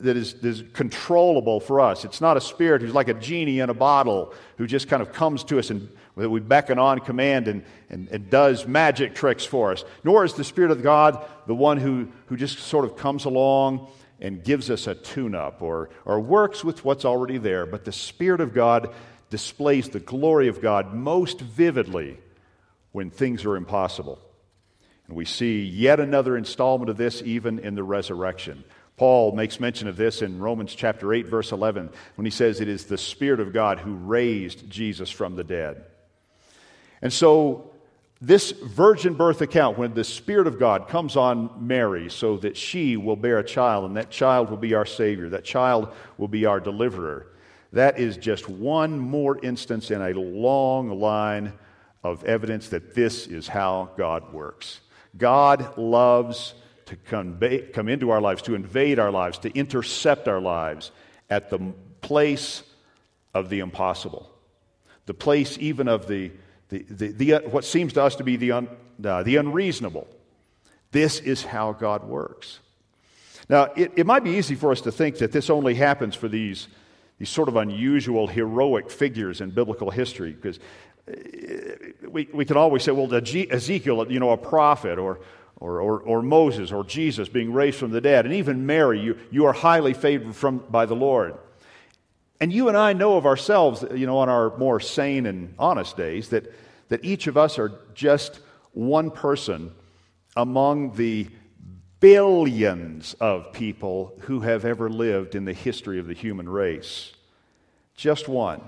that 0.00 0.16
is, 0.16 0.64
controllable 0.72 1.60
for 1.60 1.80
us. 1.80 2.04
It's 2.04 2.20
not 2.20 2.36
a 2.36 2.40
Spirit 2.40 2.82
who's 2.82 2.94
like 2.94 3.08
a 3.08 3.14
genie 3.14 3.60
in 3.60 3.70
a 3.70 3.74
bottle 3.74 4.34
who 4.58 4.66
just 4.66 4.88
kind 4.88 5.02
of 5.02 5.12
comes 5.12 5.44
to 5.44 5.58
us 5.58 5.70
and 5.70 5.88
that 6.16 6.30
we 6.30 6.40
beckon 6.40 6.78
on 6.78 7.00
command 7.00 7.46
and, 7.46 7.64
and, 7.90 8.08
and 8.08 8.30
does 8.30 8.66
magic 8.66 9.14
tricks 9.14 9.44
for 9.44 9.72
us. 9.72 9.84
Nor 10.02 10.24
is 10.24 10.34
the 10.34 10.44
Spirit 10.44 10.70
of 10.70 10.82
God 10.82 11.24
the 11.46 11.54
one 11.54 11.78
who, 11.78 12.08
who 12.26 12.36
just 12.36 12.58
sort 12.58 12.84
of 12.84 12.96
comes 12.96 13.24
along 13.24 13.88
and 14.20 14.42
gives 14.42 14.70
us 14.70 14.86
a 14.86 14.94
tune 14.94 15.34
up 15.34 15.60
or, 15.60 15.90
or 16.04 16.20
works 16.20 16.64
with 16.64 16.84
what's 16.84 17.04
already 17.04 17.38
there. 17.38 17.66
But 17.66 17.84
the 17.84 17.92
Spirit 17.92 18.40
of 18.40 18.54
God 18.54 18.94
displays 19.28 19.90
the 19.90 20.00
glory 20.00 20.48
of 20.48 20.62
God 20.62 20.94
most 20.94 21.40
vividly 21.40 22.18
when 22.92 23.10
things 23.10 23.44
are 23.44 23.56
impossible. 23.56 24.18
And 25.06 25.16
we 25.16 25.24
see 25.24 25.62
yet 25.62 26.00
another 26.00 26.36
installment 26.36 26.90
of 26.90 26.96
this 26.96 27.22
even 27.22 27.58
in 27.58 27.74
the 27.74 27.84
resurrection. 27.84 28.64
Paul 28.96 29.32
makes 29.32 29.60
mention 29.60 29.88
of 29.88 29.96
this 29.96 30.22
in 30.22 30.38
Romans 30.38 30.74
chapter 30.74 31.12
8, 31.12 31.26
verse 31.26 31.52
11, 31.52 31.90
when 32.14 32.24
he 32.24 32.30
says, 32.30 32.60
It 32.60 32.68
is 32.68 32.84
the 32.84 32.96
Spirit 32.96 33.40
of 33.40 33.52
God 33.52 33.78
who 33.78 33.94
raised 33.94 34.70
Jesus 34.70 35.10
from 35.10 35.36
the 35.36 35.44
dead. 35.44 35.84
And 37.02 37.12
so, 37.12 37.70
this 38.22 38.52
virgin 38.52 39.12
birth 39.12 39.42
account, 39.42 39.76
when 39.76 39.92
the 39.92 40.02
Spirit 40.02 40.46
of 40.46 40.58
God 40.58 40.88
comes 40.88 41.16
on 41.16 41.50
Mary 41.66 42.08
so 42.08 42.38
that 42.38 42.56
she 42.56 42.96
will 42.96 43.16
bear 43.16 43.38
a 43.38 43.44
child, 43.44 43.84
and 43.84 43.96
that 43.98 44.10
child 44.10 44.48
will 44.48 44.56
be 44.56 44.72
our 44.72 44.86
Savior, 44.86 45.28
that 45.28 45.44
child 45.44 45.92
will 46.16 46.28
be 46.28 46.46
our 46.46 46.58
deliverer, 46.58 47.26
that 47.72 47.98
is 47.98 48.16
just 48.16 48.48
one 48.48 48.98
more 48.98 49.38
instance 49.44 49.90
in 49.90 50.00
a 50.00 50.12
long 50.18 50.98
line 50.98 51.52
of 52.02 52.24
evidence 52.24 52.70
that 52.70 52.94
this 52.94 53.26
is 53.26 53.46
how 53.46 53.90
God 53.98 54.32
works. 54.32 54.80
God 55.18 55.76
loves 55.76 56.54
to 56.86 56.96
convey, 56.96 57.62
come 57.62 57.88
into 57.88 58.10
our 58.10 58.20
lives, 58.20 58.42
to 58.42 58.54
invade 58.54 58.98
our 58.98 59.10
lives, 59.10 59.38
to 59.38 59.50
intercept 59.56 60.28
our 60.28 60.40
lives 60.40 60.92
at 61.28 61.50
the 61.50 61.58
place 62.00 62.62
of 63.34 63.50
the 63.50 63.58
impossible, 63.58 64.30
the 65.06 65.14
place 65.14 65.58
even 65.60 65.88
of 65.88 66.06
the, 66.06 66.30
the, 66.68 66.84
the, 66.88 67.08
the 67.08 67.32
what 67.50 67.64
seems 67.64 67.92
to 67.92 68.02
us 68.02 68.16
to 68.16 68.24
be 68.24 68.36
the, 68.36 68.52
un, 68.52 68.68
uh, 69.04 69.22
the 69.22 69.36
unreasonable. 69.36 70.06
This 70.92 71.18
is 71.20 71.44
how 71.44 71.72
God 71.72 72.04
works. 72.04 72.60
Now, 73.48 73.64
it, 73.76 73.92
it 73.96 74.06
might 74.06 74.24
be 74.24 74.30
easy 74.30 74.54
for 74.54 74.72
us 74.72 74.80
to 74.82 74.92
think 74.92 75.18
that 75.18 75.32
this 75.32 75.50
only 75.50 75.74
happens 75.74 76.14
for 76.14 76.28
these, 76.28 76.68
these 77.18 77.28
sort 77.28 77.48
of 77.48 77.56
unusual, 77.56 78.28
heroic 78.28 78.90
figures 78.90 79.40
in 79.40 79.50
biblical 79.50 79.90
history, 79.90 80.32
because 80.32 80.58
uh, 81.08 82.08
we, 82.08 82.28
we 82.32 82.44
can 82.44 82.56
always 82.56 82.84
say, 82.84 82.92
well, 82.92 83.12
Ezekiel, 83.12 84.10
you 84.10 84.20
know, 84.20 84.30
a 84.30 84.36
prophet, 84.36 84.98
or, 84.98 85.20
or, 85.58 85.80
or, 85.80 86.00
or, 86.00 86.22
Moses 86.22 86.70
or 86.70 86.84
Jesus 86.84 87.28
being 87.28 87.52
raised 87.52 87.78
from 87.78 87.90
the 87.90 88.00
dead, 88.00 88.26
and 88.26 88.34
even 88.34 88.66
Mary, 88.66 89.00
you, 89.00 89.18
you 89.30 89.46
are 89.46 89.52
highly 89.52 89.94
favored 89.94 90.36
from, 90.36 90.58
by 90.58 90.86
the 90.86 90.94
Lord. 90.94 91.34
And 92.40 92.52
you 92.52 92.68
and 92.68 92.76
I 92.76 92.92
know 92.92 93.16
of 93.16 93.24
ourselves, 93.24 93.84
you 93.94 94.06
know, 94.06 94.18
on 94.18 94.28
our 94.28 94.56
more 94.58 94.80
sane 94.80 95.24
and 95.24 95.54
honest 95.58 95.96
days, 95.96 96.28
that, 96.28 96.52
that 96.88 97.04
each 97.04 97.26
of 97.26 97.36
us 97.36 97.58
are 97.58 97.72
just 97.94 98.40
one 98.72 99.10
person 99.10 99.72
among 100.36 100.92
the 100.96 101.28
billions 102.00 103.14
of 103.14 103.52
people 103.52 104.12
who 104.22 104.40
have 104.40 104.66
ever 104.66 104.90
lived 104.90 105.34
in 105.34 105.46
the 105.46 105.54
history 105.54 105.98
of 105.98 106.06
the 106.06 106.12
human 106.12 106.46
race. 106.46 107.14
Just 107.96 108.28
one. 108.28 108.60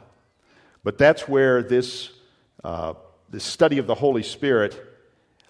But 0.83 0.97
that's 0.97 1.29
where 1.29 1.63
this, 1.63 2.11
uh, 2.65 2.95
this 3.29 3.45
study 3.45 3.77
of 3.77 3.87
the 3.87 3.95
Holy 3.95 4.23
Spirit 4.23 4.88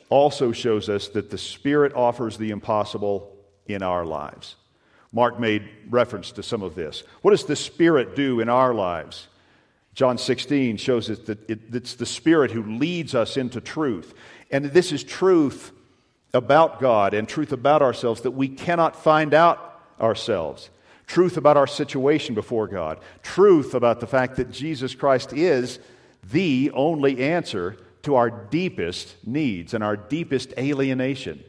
also 0.08 0.52
shows 0.52 0.88
us 0.88 1.08
that 1.08 1.30
the 1.30 1.38
Spirit 1.38 1.92
offers 1.94 2.36
the 2.36 2.50
impossible 2.50 3.36
in 3.66 3.82
our 3.82 4.04
lives. 4.04 4.56
Mark 5.12 5.38
made 5.38 5.68
reference 5.88 6.32
to 6.32 6.42
some 6.42 6.62
of 6.62 6.74
this. 6.74 7.02
What 7.22 7.30
does 7.30 7.44
the 7.44 7.56
Spirit 7.56 8.14
do 8.14 8.40
in 8.40 8.48
our 8.48 8.74
lives? 8.74 9.28
John 9.94 10.18
16 10.18 10.76
shows 10.76 11.10
us 11.10 11.18
that 11.20 11.48
it's 11.48 11.94
the 11.94 12.06
Spirit 12.06 12.50
who 12.50 12.62
leads 12.62 13.14
us 13.14 13.36
into 13.36 13.60
truth. 13.60 14.14
And 14.50 14.66
this 14.66 14.92
is 14.92 15.02
truth 15.02 15.72
about 16.34 16.80
God 16.80 17.14
and 17.14 17.28
truth 17.28 17.52
about 17.52 17.82
ourselves 17.82 18.20
that 18.22 18.30
we 18.30 18.48
cannot 18.48 18.94
find 19.02 19.34
out 19.34 19.82
ourselves. 20.00 20.70
Truth 21.06 21.36
about 21.36 21.56
our 21.56 21.66
situation 21.66 22.34
before 22.34 22.68
God. 22.68 23.00
Truth 23.22 23.74
about 23.74 24.00
the 24.00 24.06
fact 24.06 24.36
that 24.36 24.50
Jesus 24.50 24.94
Christ 24.94 25.32
is 25.32 25.78
the 26.30 26.70
only 26.74 27.22
answer 27.22 27.78
to 28.02 28.14
our 28.14 28.31
deepest 28.31 29.14
needs 29.26 29.75
and 29.75 29.83
our 29.83 29.97
deepest 29.97 30.52
alienation 30.57 31.43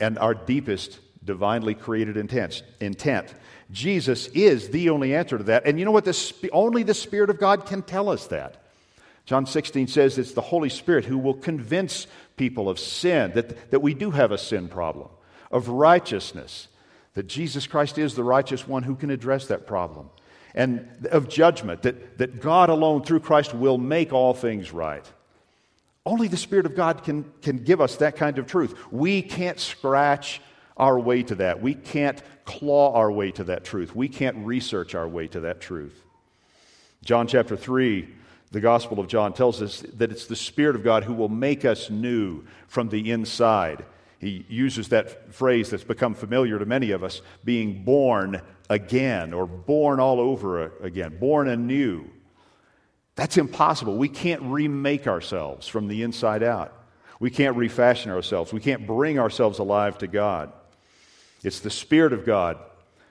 and 0.00 0.18
our 0.18 0.34
deepest 0.34 0.98
divinely 1.24 1.74
created 1.74 2.16
intent. 2.16 2.62
intent. 2.80 3.34
Jesus 3.70 4.28
is 4.28 4.70
the 4.70 4.90
only 4.90 5.14
answer 5.14 5.36
to 5.38 5.44
that. 5.44 5.66
And 5.66 5.78
you 5.78 5.84
know 5.84 5.90
what? 5.90 6.04
The, 6.04 6.50
only 6.52 6.82
the 6.82 6.94
Spirit 6.94 7.30
of 7.30 7.38
God 7.38 7.66
can 7.66 7.82
tell 7.82 8.08
us 8.08 8.26
that. 8.28 8.62
John 9.26 9.44
16 9.44 9.88
says 9.88 10.16
it's 10.16 10.32
the 10.32 10.40
Holy 10.40 10.70
Spirit 10.70 11.04
who 11.04 11.18
will 11.18 11.34
convince 11.34 12.06
people 12.38 12.70
of 12.70 12.78
sin, 12.78 13.32
that, 13.34 13.70
that 13.70 13.80
we 13.80 13.92
do 13.92 14.10
have 14.10 14.32
a 14.32 14.38
sin 14.38 14.68
problem, 14.68 15.08
of 15.50 15.68
righteousness, 15.68 16.68
that 17.12 17.26
Jesus 17.26 17.66
Christ 17.66 17.98
is 17.98 18.14
the 18.14 18.24
righteous 18.24 18.66
one 18.66 18.84
who 18.84 18.94
can 18.94 19.10
address 19.10 19.48
that 19.48 19.66
problem, 19.66 20.08
and 20.54 21.06
of 21.10 21.28
judgment, 21.28 21.82
that, 21.82 22.16
that 22.16 22.40
God 22.40 22.70
alone 22.70 23.02
through 23.02 23.20
Christ 23.20 23.52
will 23.52 23.76
make 23.76 24.14
all 24.14 24.32
things 24.32 24.72
right. 24.72 25.04
Only 26.08 26.26
the 26.26 26.38
Spirit 26.38 26.64
of 26.64 26.74
God 26.74 27.04
can, 27.04 27.30
can 27.42 27.58
give 27.58 27.82
us 27.82 27.96
that 27.96 28.16
kind 28.16 28.38
of 28.38 28.46
truth. 28.46 28.74
We 28.90 29.20
can't 29.20 29.60
scratch 29.60 30.40
our 30.74 30.98
way 30.98 31.22
to 31.24 31.34
that. 31.34 31.60
We 31.60 31.74
can't 31.74 32.22
claw 32.46 32.94
our 32.94 33.12
way 33.12 33.30
to 33.32 33.44
that 33.44 33.62
truth. 33.62 33.94
We 33.94 34.08
can't 34.08 34.46
research 34.46 34.94
our 34.94 35.06
way 35.06 35.28
to 35.28 35.40
that 35.40 35.60
truth. 35.60 36.02
John 37.04 37.26
chapter 37.26 37.58
3, 37.58 38.08
the 38.52 38.60
Gospel 38.60 39.00
of 39.00 39.06
John 39.06 39.34
tells 39.34 39.60
us 39.60 39.82
that 39.96 40.10
it's 40.10 40.24
the 40.24 40.34
Spirit 40.34 40.76
of 40.76 40.82
God 40.82 41.04
who 41.04 41.12
will 41.12 41.28
make 41.28 41.66
us 41.66 41.90
new 41.90 42.42
from 42.68 42.88
the 42.88 43.10
inside. 43.10 43.84
He 44.18 44.46
uses 44.48 44.88
that 44.88 45.34
phrase 45.34 45.68
that's 45.68 45.84
become 45.84 46.14
familiar 46.14 46.58
to 46.58 46.64
many 46.64 46.92
of 46.92 47.04
us 47.04 47.20
being 47.44 47.84
born 47.84 48.40
again 48.70 49.34
or 49.34 49.46
born 49.46 50.00
all 50.00 50.20
over 50.20 50.72
again, 50.80 51.18
born 51.18 51.48
anew. 51.48 52.08
That's 53.18 53.36
impossible. 53.36 53.96
We 53.96 54.08
can't 54.08 54.42
remake 54.42 55.08
ourselves 55.08 55.66
from 55.66 55.88
the 55.88 56.04
inside 56.04 56.44
out. 56.44 56.72
We 57.18 57.32
can't 57.32 57.56
refashion 57.56 58.12
ourselves. 58.12 58.52
We 58.52 58.60
can't 58.60 58.86
bring 58.86 59.18
ourselves 59.18 59.58
alive 59.58 59.98
to 59.98 60.06
God. 60.06 60.52
It's 61.42 61.58
the 61.58 61.68
Spirit 61.68 62.12
of 62.12 62.24
God 62.24 62.58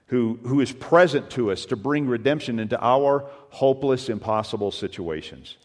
who, 0.05 0.39
who 0.43 0.61
is 0.61 0.71
present 0.71 1.29
to 1.31 1.51
us 1.51 1.65
to 1.65 1.75
bring 1.75 2.07
redemption 2.07 2.57
into 2.57 2.81
our 2.81 3.29
hopeless, 3.49 4.07
impossible 4.07 4.71
situations. 4.71 5.57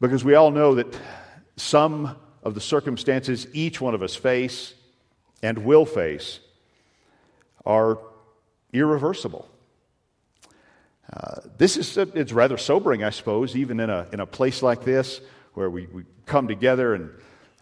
Because 0.00 0.24
we 0.24 0.36
all 0.36 0.52
know 0.52 0.76
that 0.76 0.96
some 1.56 2.14
of 2.44 2.54
the 2.54 2.60
circumstances 2.60 3.48
each 3.52 3.80
one 3.80 3.96
of 3.96 4.04
us 4.04 4.14
face 4.14 4.74
and 5.42 5.64
will 5.64 5.86
face 5.86 6.38
are 7.66 7.98
irreversible. 8.72 9.48
This 11.58 11.76
is 11.76 11.96
it's 11.96 12.32
rather 12.32 12.56
sobering, 12.56 13.04
I 13.04 13.10
suppose, 13.10 13.54
even 13.54 13.80
in 13.80 13.90
a, 13.90 14.08
in 14.12 14.20
a 14.20 14.26
place 14.26 14.62
like 14.62 14.84
this 14.84 15.20
where 15.54 15.70
we, 15.70 15.86
we 15.86 16.04
come 16.26 16.48
together 16.48 16.94
and 16.94 17.10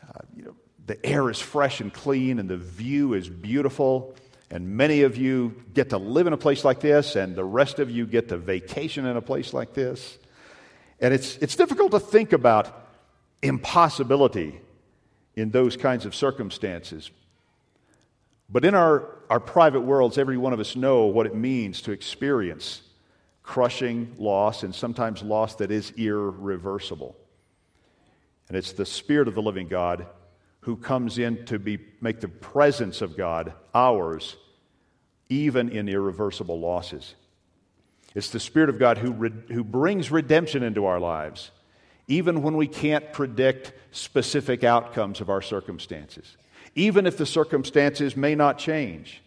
uh, 0.08 0.20
you 0.36 0.44
know, 0.44 0.56
the 0.86 1.04
air 1.04 1.28
is 1.28 1.38
fresh 1.38 1.80
and 1.80 1.92
clean 1.92 2.38
and 2.38 2.48
the 2.48 2.56
view 2.56 3.14
is 3.14 3.28
beautiful 3.28 4.14
And 4.50 4.76
many 4.76 5.02
of 5.02 5.16
you 5.16 5.54
get 5.74 5.90
to 5.90 5.98
live 5.98 6.26
in 6.26 6.32
a 6.32 6.36
place 6.36 6.64
like 6.64 6.80
this, 6.80 7.14
and 7.14 7.36
the 7.36 7.44
rest 7.44 7.78
of 7.78 7.88
you 7.88 8.04
get 8.04 8.28
to 8.30 8.36
vacation 8.36 9.06
in 9.06 9.16
a 9.16 9.22
place 9.22 9.52
like 9.52 9.74
this. 9.74 10.18
And 10.98 11.14
it's, 11.14 11.36
it's 11.36 11.54
difficult 11.54 11.92
to 11.92 12.00
think 12.00 12.32
about 12.32 12.88
impossibility 13.42 14.60
in 15.36 15.50
those 15.50 15.76
kinds 15.76 16.04
of 16.04 16.14
circumstances. 16.14 17.10
But 18.50 18.64
in 18.64 18.74
our, 18.74 19.08
our 19.30 19.38
private 19.38 19.82
worlds, 19.82 20.18
every 20.18 20.36
one 20.36 20.52
of 20.52 20.58
us 20.58 20.74
know 20.74 21.04
what 21.04 21.26
it 21.26 21.34
means 21.34 21.82
to 21.82 21.92
experience 21.92 22.82
crushing 23.50 24.14
loss, 24.16 24.62
and 24.62 24.72
sometimes 24.72 25.24
loss 25.24 25.56
that 25.56 25.72
is 25.72 25.92
irreversible. 25.96 27.16
And 28.46 28.56
it's 28.56 28.74
the 28.74 28.86
Spirit 28.86 29.26
of 29.26 29.34
the 29.34 29.42
living 29.42 29.66
God 29.66 30.06
who 30.60 30.76
comes 30.76 31.18
in 31.18 31.44
to 31.46 31.58
be, 31.58 31.80
make 32.00 32.20
the 32.20 32.28
presence 32.28 33.02
of 33.02 33.16
God 33.16 33.52
ours, 33.74 34.36
even 35.28 35.68
in 35.68 35.88
irreversible 35.88 36.60
losses. 36.60 37.16
It's 38.14 38.30
the 38.30 38.38
Spirit 38.38 38.68
of 38.68 38.78
God 38.78 38.98
who, 38.98 39.10
re, 39.10 39.32
who 39.48 39.64
brings 39.64 40.12
redemption 40.12 40.62
into 40.62 40.86
our 40.86 41.00
lives, 41.00 41.50
even 42.06 42.42
when 42.42 42.56
we 42.56 42.68
can't 42.68 43.12
predict 43.12 43.72
specific 43.90 44.62
outcomes 44.62 45.20
of 45.20 45.28
our 45.28 45.42
circumstances, 45.42 46.36
even 46.76 47.04
if 47.04 47.16
the 47.16 47.26
circumstances 47.26 48.16
may 48.16 48.36
not 48.36 48.58
change. 48.58 49.22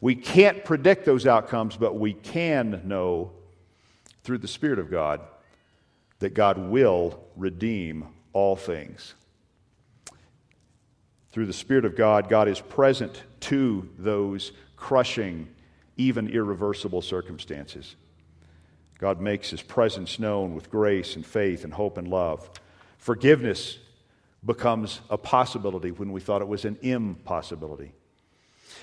We 0.00 0.14
can't 0.14 0.64
predict 0.64 1.06
those 1.06 1.26
outcomes, 1.26 1.76
but 1.76 1.98
we 1.98 2.12
can 2.12 2.80
know 2.84 3.32
through 4.24 4.38
the 4.38 4.48
Spirit 4.48 4.78
of 4.78 4.90
God 4.90 5.20
that 6.18 6.34
God 6.34 6.58
will 6.58 7.22
redeem 7.36 8.08
all 8.32 8.56
things. 8.56 9.14
Through 11.30 11.46
the 11.46 11.52
Spirit 11.52 11.84
of 11.84 11.96
God, 11.96 12.28
God 12.28 12.48
is 12.48 12.60
present 12.60 13.22
to 13.40 13.88
those 13.98 14.52
crushing, 14.76 15.48
even 15.96 16.28
irreversible 16.28 17.02
circumstances. 17.02 17.96
God 18.98 19.20
makes 19.20 19.50
his 19.50 19.60
presence 19.60 20.18
known 20.18 20.54
with 20.54 20.70
grace 20.70 21.16
and 21.16 21.26
faith 21.26 21.64
and 21.64 21.74
hope 21.74 21.98
and 21.98 22.08
love. 22.08 22.48
Forgiveness 22.96 23.78
becomes 24.44 25.00
a 25.10 25.18
possibility 25.18 25.90
when 25.90 26.12
we 26.12 26.20
thought 26.20 26.40
it 26.40 26.48
was 26.48 26.64
an 26.64 26.78
impossibility. 26.82 27.92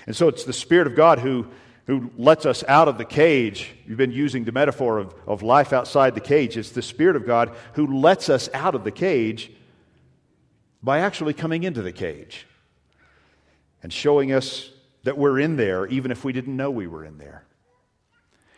And 0.06 0.14
so 0.14 0.28
it's 0.28 0.44
the 0.44 0.52
Spirit 0.52 0.86
of 0.86 0.94
God 0.94 1.18
who, 1.18 1.46
who 1.86 2.10
lets 2.16 2.46
us 2.46 2.62
out 2.68 2.88
of 2.88 2.98
the 2.98 3.04
cage. 3.04 3.72
You've 3.86 3.98
been 3.98 4.12
using 4.12 4.44
the 4.44 4.52
metaphor 4.52 4.98
of, 4.98 5.14
of 5.26 5.42
life 5.42 5.72
outside 5.72 6.14
the 6.14 6.20
cage. 6.20 6.56
It's 6.56 6.70
the 6.70 6.82
Spirit 6.82 7.16
of 7.16 7.26
God 7.26 7.52
who 7.74 7.98
lets 7.98 8.28
us 8.28 8.48
out 8.54 8.74
of 8.74 8.84
the 8.84 8.92
cage 8.92 9.50
by 10.82 11.00
actually 11.00 11.34
coming 11.34 11.64
into 11.64 11.82
the 11.82 11.92
cage 11.92 12.46
and 13.82 13.92
showing 13.92 14.32
us 14.32 14.70
that 15.04 15.18
we're 15.18 15.40
in 15.40 15.56
there, 15.56 15.86
even 15.86 16.10
if 16.10 16.24
we 16.24 16.32
didn't 16.32 16.56
know 16.56 16.70
we 16.70 16.86
were 16.86 17.04
in 17.04 17.18
there. 17.18 17.44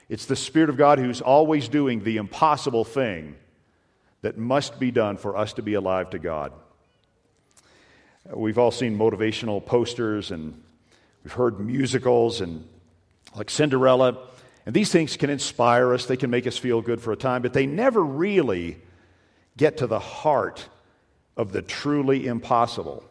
It's 0.09 0.27
the 0.27 0.37
Spirit 0.37 0.69
of 0.69 0.77
God 0.77 0.99
who's 0.99 1.23
always 1.23 1.69
doing 1.69 2.05
the 2.05 2.19
impossible 2.19 2.85
thing 2.85 3.37
that 4.21 4.37
must 4.37 4.79
be 4.79 4.91
done 4.91 5.17
for 5.17 5.37
us 5.37 5.55
to 5.55 5.63
be 5.63 5.75
alive 5.75 6.11
to 6.11 6.19
God. 6.19 6.53
We've 8.33 8.59
all 8.59 8.71
seen 8.71 8.99
motivational 8.99 9.65
posters 9.65 10.31
and 10.31 10.63
we've 11.23 11.33
heard 11.33 11.59
musicals 11.61 12.43
and 12.43 12.67
like 13.35 13.51
Cinderella. 13.51 14.19
And 14.67 14.75
these 14.75 14.91
things 14.91 15.17
can 15.17 15.31
inspire 15.31 15.93
us, 15.93 16.07
they 16.07 16.17
can 16.17 16.31
make 16.31 16.47
us 16.47 16.57
feel 16.57 16.81
good 16.81 17.01
for 17.01 17.13
a 17.13 17.17
time, 17.17 17.43
but 17.43 17.53
they 17.53 17.67
never 17.67 18.03
really 18.03 18.79
get 19.57 19.79
to 19.79 19.87
the 19.87 19.99
heart 19.99 20.69
of 21.37 21.53
the 21.53 21.63
truly 21.63 22.27
impossible. 22.27 23.05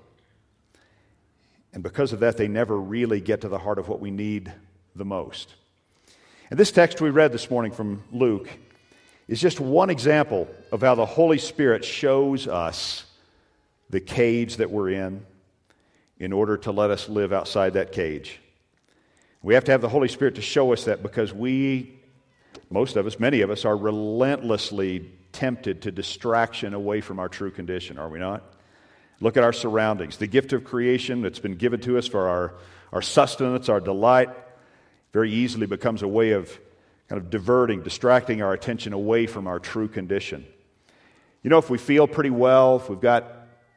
And 1.74 1.84
because 1.84 2.13
of 2.13 2.20
that, 2.22 2.38
they 2.38 2.48
never 2.48 2.80
really 2.80 3.20
get 3.20 3.42
to 3.42 3.50
the 3.50 3.58
heart 3.58 3.80
of 3.80 3.88
what 3.88 4.00
we 4.00 4.12
need 4.12 4.51
the 4.96 5.06
most. 5.06 5.56
And 6.50 6.60
this 6.60 6.72
text 6.72 7.01
we 7.01 7.10
read 7.10 7.32
this 7.32 7.50
morning 7.50 7.72
from 7.72 8.03
Luke 8.12 8.50
is 9.27 9.42
just 9.42 9.60
one 9.60 9.89
example 9.89 10.48
of 10.72 10.81
how 10.81 10.96
the 10.96 11.05
Holy 11.05 11.38
Spirit 11.38 11.83
shows 11.83 12.48
us 12.48 13.05
the 13.90 14.01
cage 14.01 14.57
that 14.57 14.70
we're 14.70 14.92
in 14.92 15.25
in 16.20 16.33
order 16.33 16.57
to 16.57 16.72
let 16.72 16.92
us 16.92 17.09
live 17.09 17.33
outside 17.33 17.74
that 17.74 17.92
cage. 17.92 18.40
We 19.44 19.56
have 19.56 19.66
to 19.66 19.72
have 19.74 19.82
the 19.82 19.90
Holy 19.90 20.08
Spirit 20.08 20.36
to 20.36 20.42
show 20.42 20.72
us 20.72 20.86
that 20.86 21.03
because 21.03 21.34
we, 21.34 22.00
most 22.70 22.96
of 22.96 23.06
us, 23.06 23.20
many 23.20 23.42
of 23.42 23.51
us, 23.51 23.66
are 23.66 23.75
relentlessly 23.75 25.12
tempted 25.34 25.82
to 25.82 25.92
distraction 25.92 26.74
away 26.74 27.01
from 27.01 27.20
our 27.20 27.27
true 27.27 27.51
condition, 27.51 27.98
are 27.98 28.08
we 28.08 28.20
not? 28.20 28.42
Look 29.20 29.36
at 29.36 29.44
our 29.44 29.51
surroundings. 29.51 30.16
The 30.16 30.27
gift 30.27 30.53
of 30.53 30.64
creation 30.64 31.22
that's 31.22 31.40
been 31.40 31.56
given 31.56 31.82
to 31.82 31.98
us 31.98 32.08
for 32.08 32.29
our, 32.29 32.53
our 32.94 33.01
sustenance, 33.01 33.68
our 33.68 33.82
delight, 33.82 34.29
very 35.12 35.32
easily 35.32 35.68
becomes 35.68 36.03
a 36.03 36.08
way 36.08 36.32
of 36.32 36.58
kind 37.10 37.22
of 37.22 37.29
diverting, 37.29 37.84
distracting 37.84 38.42
our 38.42 38.53
attention 38.53 38.94
away 38.94 39.27
from 39.27 39.48
our 39.48 39.60
true 39.60 39.90
condition. 39.90 40.46
You 41.42 41.50
know, 41.50 41.58
if 41.58 41.70
we 41.70 41.77
feel 41.77 42.08
pretty 42.08 42.29
well, 42.29 42.77
if 42.77 42.90
we've 42.90 43.01
got 43.01 43.25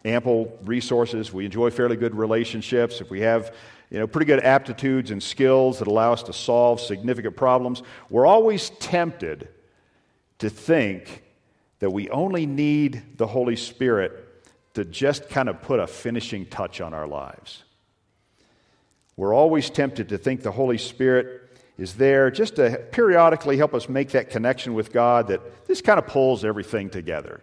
ample 0.04 0.56
resources, 0.64 1.32
we 1.32 1.44
enjoy 1.44 1.70
fairly 1.70 1.96
good 1.96 2.14
relationships, 2.14 3.00
if 3.00 3.10
we 3.10 3.20
have 3.22 3.52
you 3.90 3.98
know, 3.98 4.06
pretty 4.06 4.26
good 4.26 4.40
aptitudes 4.40 5.10
and 5.10 5.22
skills 5.22 5.78
that 5.78 5.88
allow 5.88 6.12
us 6.12 6.22
to 6.24 6.32
solve 6.32 6.80
significant 6.80 7.36
problems, 7.36 7.82
we're 8.10 8.26
always 8.26 8.70
tempted 8.70 9.48
to 10.38 10.50
think 10.50 11.22
that 11.78 11.90
we 11.90 12.10
only 12.10 12.46
need 12.46 13.16
the 13.16 13.26
Holy 13.26 13.56
Spirit 13.56 14.24
to 14.74 14.84
just 14.84 15.28
kind 15.28 15.48
of 15.48 15.62
put 15.62 15.80
a 15.80 15.86
finishing 15.86 16.46
touch 16.46 16.80
on 16.80 16.92
our 16.92 17.06
lives. 17.06 17.64
We're 19.16 19.32
always 19.32 19.70
tempted 19.70 20.10
to 20.10 20.18
think 20.18 20.42
the 20.42 20.52
Holy 20.52 20.78
Spirit 20.78 21.42
is 21.78 21.94
there 21.94 22.30
just 22.30 22.56
to 22.56 22.84
periodically 22.90 23.56
help 23.56 23.74
us 23.74 23.88
make 23.88 24.10
that 24.10 24.30
connection 24.30 24.74
with 24.74 24.92
God 24.92 25.28
that 25.28 25.66
this 25.66 25.80
kind 25.80 25.98
of 25.98 26.06
pulls 26.06 26.44
everything 26.44 26.90
together, 26.90 27.42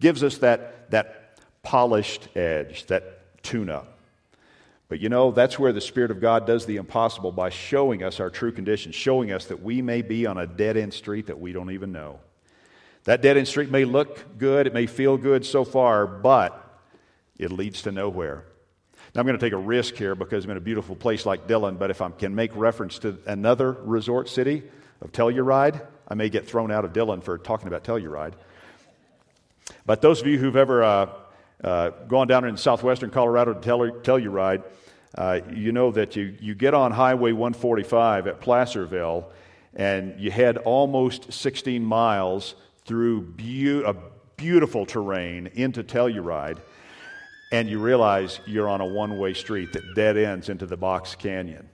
gives 0.00 0.22
us 0.22 0.38
that, 0.38 0.90
that 0.90 1.38
polished 1.62 2.28
edge, 2.36 2.86
that 2.86 3.42
tune 3.42 3.70
up. 3.70 3.95
But 4.88 5.00
you 5.00 5.08
know, 5.08 5.32
that's 5.32 5.58
where 5.58 5.72
the 5.72 5.80
Spirit 5.80 6.10
of 6.10 6.20
God 6.20 6.46
does 6.46 6.64
the 6.64 6.76
impossible 6.76 7.32
by 7.32 7.50
showing 7.50 8.02
us 8.02 8.20
our 8.20 8.30
true 8.30 8.52
condition, 8.52 8.92
showing 8.92 9.32
us 9.32 9.46
that 9.46 9.62
we 9.62 9.82
may 9.82 10.02
be 10.02 10.26
on 10.26 10.38
a 10.38 10.46
dead 10.46 10.76
end 10.76 10.94
street 10.94 11.26
that 11.26 11.40
we 11.40 11.52
don't 11.52 11.72
even 11.72 11.90
know. 11.90 12.20
That 13.04 13.22
dead 13.22 13.36
end 13.36 13.48
street 13.48 13.70
may 13.70 13.84
look 13.84 14.38
good, 14.38 14.66
it 14.66 14.74
may 14.74 14.86
feel 14.86 15.16
good 15.16 15.44
so 15.44 15.64
far, 15.64 16.06
but 16.06 16.80
it 17.38 17.50
leads 17.50 17.82
to 17.82 17.92
nowhere. 17.92 18.44
Now, 19.14 19.20
I'm 19.20 19.26
going 19.26 19.38
to 19.38 19.44
take 19.44 19.52
a 19.52 19.58
risk 19.58 19.94
here 19.94 20.14
because 20.14 20.44
I'm 20.44 20.50
in 20.50 20.56
a 20.56 20.60
beautiful 20.60 20.94
place 20.94 21.24
like 21.24 21.46
Dillon, 21.46 21.76
but 21.76 21.90
if 21.90 22.00
I 22.00 22.10
can 22.10 22.34
make 22.34 22.54
reference 22.54 22.98
to 23.00 23.18
another 23.26 23.72
resort 23.72 24.28
city 24.28 24.62
of 25.00 25.12
Telluride, 25.12 25.84
I 26.08 26.14
may 26.14 26.28
get 26.28 26.46
thrown 26.46 26.70
out 26.70 26.84
of 26.84 26.92
Dillon 26.92 27.20
for 27.20 27.38
talking 27.38 27.66
about 27.66 27.82
Telluride. 27.82 28.34
But 29.84 30.00
those 30.00 30.20
of 30.20 30.26
you 30.26 30.38
who've 30.38 30.56
ever 30.56 30.82
uh, 30.82 31.08
uh, 31.62 31.90
gone 32.08 32.26
down 32.26 32.44
in 32.44 32.56
southwestern 32.56 33.10
Colorado 33.10 33.54
to 33.54 33.60
Telluride, 33.60 34.62
uh, 35.16 35.40
you 35.54 35.72
know 35.72 35.90
that 35.92 36.16
you, 36.16 36.36
you 36.40 36.54
get 36.54 36.74
on 36.74 36.92
Highway 36.92 37.32
145 37.32 38.26
at 38.26 38.40
Placerville 38.40 39.30
and 39.74 40.18
you 40.20 40.30
head 40.30 40.58
almost 40.58 41.32
16 41.32 41.82
miles 41.82 42.54
through 42.84 43.22
be- 43.22 43.82
a 43.82 43.94
beautiful 44.36 44.84
terrain 44.84 45.48
into 45.54 45.82
Telluride 45.82 46.58
and 47.52 47.68
you 47.68 47.78
realize 47.78 48.40
you're 48.46 48.68
on 48.68 48.80
a 48.80 48.86
one 48.86 49.18
way 49.18 49.32
street 49.32 49.72
that 49.72 49.94
dead 49.94 50.16
ends 50.16 50.48
into 50.48 50.66
the 50.66 50.76
Box 50.76 51.14
Canyon. 51.14 51.68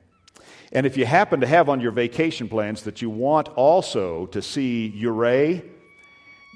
And 0.72 0.86
if 0.86 0.96
you 0.96 1.04
happen 1.04 1.40
to 1.40 1.46
have 1.46 1.68
on 1.68 1.80
your 1.80 1.92
vacation 1.92 2.48
plans 2.48 2.82
that 2.82 3.02
you 3.02 3.10
want 3.10 3.48
also 3.48 4.26
to 4.26 4.40
see 4.40 4.92
Ouray, 5.04 5.62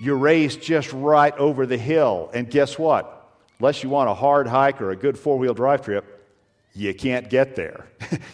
Ouray's 0.07 0.57
just 0.57 0.93
right 0.93 1.37
over 1.37 1.67
the 1.67 1.79
hill. 1.79 2.31
And 2.33 2.51
guess 2.51 2.79
what? 2.79 3.16
Unless 3.59 3.83
you 3.83 3.91
want 3.91 4.11
a 4.11 4.15
hard 4.15 4.47
hike 4.47 4.81
or 4.81 4.91
a 4.91 4.97
good 4.97 5.19
four 5.19 5.39
wheel 5.39 5.55
drive 5.55 5.83
trip, 5.83 6.17
you 6.75 6.93
can't 6.95 7.31
get 7.31 7.57
there. 7.57 7.89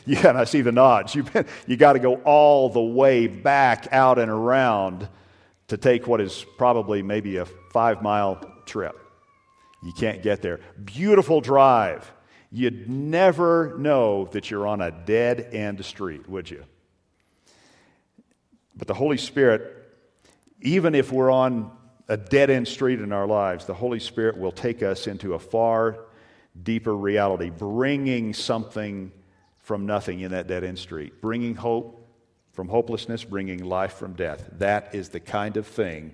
you 0.06 0.16
kind 0.16 0.36
of 0.36 0.48
see 0.48 0.62
the 0.62 0.72
nods. 0.72 1.14
You've 1.14 1.32
been, 1.32 1.46
you 1.66 1.76
got 1.76 1.92
to 1.92 2.00
go 2.00 2.16
all 2.22 2.68
the 2.68 2.82
way 2.82 3.28
back 3.28 3.88
out 3.92 4.18
and 4.18 4.30
around 4.30 5.08
to 5.68 5.76
take 5.76 6.06
what 6.06 6.20
is 6.20 6.44
probably 6.58 7.02
maybe 7.02 7.36
a 7.36 7.44
five 7.44 8.02
mile 8.02 8.44
trip. 8.66 8.98
You 9.82 9.92
can't 9.92 10.22
get 10.22 10.42
there. 10.42 10.60
Beautiful 10.84 11.40
drive. 11.40 12.10
You'd 12.50 12.88
never 12.90 13.76
know 13.78 14.26
that 14.32 14.50
you're 14.50 14.66
on 14.66 14.80
a 14.80 14.90
dead 14.90 15.48
end 15.52 15.84
street, 15.84 16.28
would 16.28 16.50
you? 16.50 16.64
But 18.76 18.88
the 18.88 18.94
Holy 18.94 19.16
Spirit, 19.16 19.62
even 20.60 20.94
if 20.94 21.12
we're 21.12 21.30
on 21.30 21.70
a 22.12 22.16
dead 22.18 22.50
end 22.50 22.68
street 22.68 23.00
in 23.00 23.10
our 23.10 23.26
lives, 23.26 23.64
the 23.64 23.72
Holy 23.72 23.98
Spirit 23.98 24.36
will 24.36 24.52
take 24.52 24.82
us 24.82 25.06
into 25.06 25.32
a 25.32 25.38
far 25.38 25.98
deeper 26.62 26.94
reality, 26.94 27.48
bringing 27.48 28.34
something 28.34 29.10
from 29.60 29.86
nothing 29.86 30.20
in 30.20 30.32
that 30.32 30.46
dead 30.46 30.62
end 30.62 30.78
street, 30.78 31.22
bringing 31.22 31.54
hope 31.54 32.06
from 32.52 32.68
hopelessness, 32.68 33.24
bringing 33.24 33.64
life 33.64 33.94
from 33.94 34.12
death. 34.12 34.46
That 34.58 34.94
is 34.94 35.08
the 35.08 35.20
kind 35.20 35.56
of 35.56 35.66
thing 35.66 36.12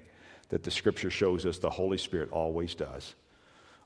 that 0.50 0.62
the 0.62 0.70
Scripture 0.70 1.11
shows 1.11 1.44
us 1.44 1.58
the 1.58 1.68
Holy 1.68 1.98
Spirit 1.98 2.30
always 2.30 2.74
does 2.74 3.14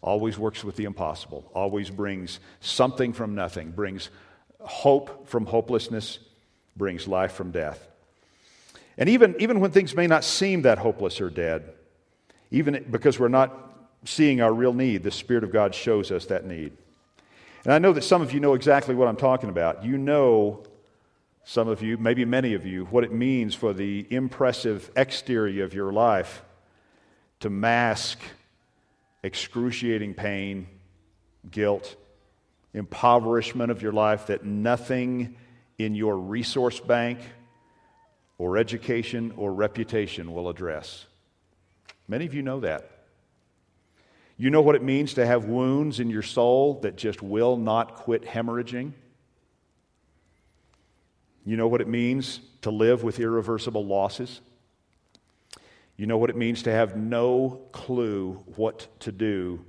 always 0.02 0.36
works 0.36 0.64
with 0.64 0.74
the 0.74 0.82
impossible, 0.82 1.48
always 1.54 1.88
brings 1.88 2.40
something 2.58 3.12
from 3.12 3.36
nothing, 3.36 3.70
brings 3.70 4.10
Hope 4.58 5.28
from 5.28 5.46
hopelessness 5.46 6.18
brings 6.76 7.08
life 7.08 7.32
from 7.32 7.50
death. 7.50 7.88
And 8.96 9.08
even, 9.08 9.34
even 9.40 9.60
when 9.60 9.70
things 9.70 9.94
may 9.96 10.06
not 10.06 10.24
seem 10.24 10.62
that 10.62 10.78
hopeless 10.78 11.20
or 11.20 11.30
dead, 11.30 11.72
even 12.52 12.84
because 12.90 13.18
we're 13.18 13.28
not 13.28 13.72
seeing 14.04 14.40
our 14.40 14.52
real 14.52 14.74
need, 14.74 15.02
the 15.02 15.10
Spirit 15.10 15.42
of 15.42 15.50
God 15.50 15.74
shows 15.74 16.12
us 16.12 16.26
that 16.26 16.44
need. 16.44 16.72
And 17.64 17.72
I 17.72 17.78
know 17.78 17.92
that 17.92 18.02
some 18.02 18.20
of 18.20 18.32
you 18.32 18.40
know 18.40 18.54
exactly 18.54 18.94
what 18.94 19.08
I'm 19.08 19.16
talking 19.16 19.48
about. 19.48 19.84
You 19.84 19.96
know, 19.96 20.62
some 21.44 21.66
of 21.66 21.82
you, 21.82 21.96
maybe 21.96 22.24
many 22.24 22.54
of 22.54 22.66
you, 22.66 22.84
what 22.86 23.04
it 23.04 23.12
means 23.12 23.54
for 23.54 23.72
the 23.72 24.06
impressive 24.10 24.90
exterior 24.96 25.64
of 25.64 25.72
your 25.72 25.92
life 25.92 26.42
to 27.40 27.48
mask 27.50 28.18
excruciating 29.22 30.14
pain, 30.14 30.66
guilt, 31.50 31.96
impoverishment 32.74 33.70
of 33.70 33.80
your 33.80 33.92
life, 33.92 34.26
that 34.26 34.44
nothing 34.44 35.36
in 35.78 35.94
your 35.94 36.18
resource 36.18 36.80
bank 36.80 37.18
or 38.36 38.58
education 38.58 39.32
or 39.36 39.54
reputation 39.54 40.34
will 40.34 40.48
address. 40.48 41.06
Many 42.12 42.26
of 42.26 42.34
you 42.34 42.42
know 42.42 42.60
that. 42.60 42.90
You 44.36 44.50
know 44.50 44.60
what 44.60 44.74
it 44.74 44.82
means 44.82 45.14
to 45.14 45.24
have 45.24 45.46
wounds 45.46 45.98
in 45.98 46.10
your 46.10 46.20
soul 46.20 46.78
that 46.80 46.96
just 46.96 47.22
will 47.22 47.56
not 47.56 47.94
quit 47.94 48.22
hemorrhaging. 48.22 48.92
You 51.46 51.56
know 51.56 51.68
what 51.68 51.80
it 51.80 51.88
means 51.88 52.40
to 52.60 52.70
live 52.70 53.02
with 53.02 53.18
irreversible 53.18 53.86
losses. 53.86 54.42
You 55.96 56.04
know 56.04 56.18
what 56.18 56.28
it 56.28 56.36
means 56.36 56.64
to 56.64 56.70
have 56.70 56.98
no 56.98 57.62
clue 57.72 58.34
what 58.56 58.88
to 59.00 59.10
do 59.10 59.64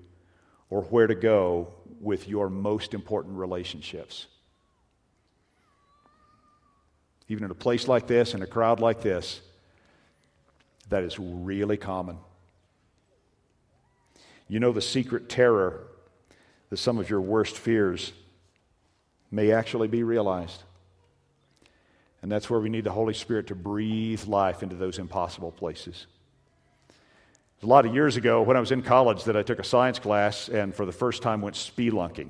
or 0.70 0.82
where 0.82 1.08
to 1.08 1.16
go 1.16 1.74
with 2.02 2.28
your 2.28 2.50
most 2.50 2.94
important 2.94 3.38
relationships. 3.38 4.28
Even 7.30 7.46
in 7.46 7.52
a 7.52 7.56
place 7.56 7.88
like 7.88 8.06
this, 8.06 8.34
in 8.34 8.42
a 8.42 8.48
crowd 8.48 8.82
like 8.82 9.00
this, 9.00 9.40
that 10.90 11.04
is 11.04 11.18
really 11.18 11.78
common. 11.78 12.18
You 14.48 14.60
know 14.60 14.72
the 14.72 14.82
secret 14.82 15.30
terror 15.30 15.88
that 16.70 16.78
some 16.78 16.98
of 16.98 17.10
your 17.10 17.22
worst 17.22 17.58
fears 17.58 18.14
may 19.32 19.52
actually 19.52 19.88
be 19.88 20.04
realized. 20.04 20.64
And 22.22 22.32
that's 22.32 22.50
where 22.50 22.60
we 22.60 22.70
need 22.70 22.84
the 22.84 22.92
Holy 22.92 23.14
Spirit 23.14 23.48
to 23.48 23.56
breathe 23.56 24.26
life 24.26 24.64
into 24.64 24.76
those 24.76 24.98
impossible 24.98 25.52
places. 25.52 26.08
A 27.62 27.66
lot 27.66 27.86
of 27.86 27.94
years 27.94 28.18
ago, 28.18 28.42
when 28.42 28.58
I 28.58 28.60
was 28.60 28.72
in 28.72 28.82
college, 28.82 29.24
that 29.26 29.38
I 29.38 29.44
took 29.44 29.60
a 29.60 29.64
science 29.64 30.00
class 30.00 30.50
and 30.50 30.76
for 30.76 30.86
the 30.86 30.92
first 30.92 31.22
time 31.22 31.42
went 31.42 31.56
spelunking. 31.56 32.30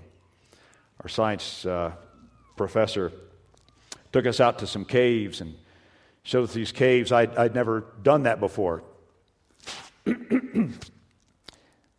Our 1.01 1.09
science 1.09 1.65
uh, 1.65 1.91
professor 2.55 3.11
took 4.11 4.27
us 4.27 4.39
out 4.39 4.59
to 4.59 4.67
some 4.67 4.85
caves 4.85 5.41
and 5.41 5.55
showed 6.23 6.43
us 6.43 6.53
these 6.53 6.71
caves. 6.71 7.11
I'd, 7.11 7.35
I'd 7.35 7.55
never 7.55 7.85
done 8.01 8.23
that 8.23 8.39
before. 8.39 8.83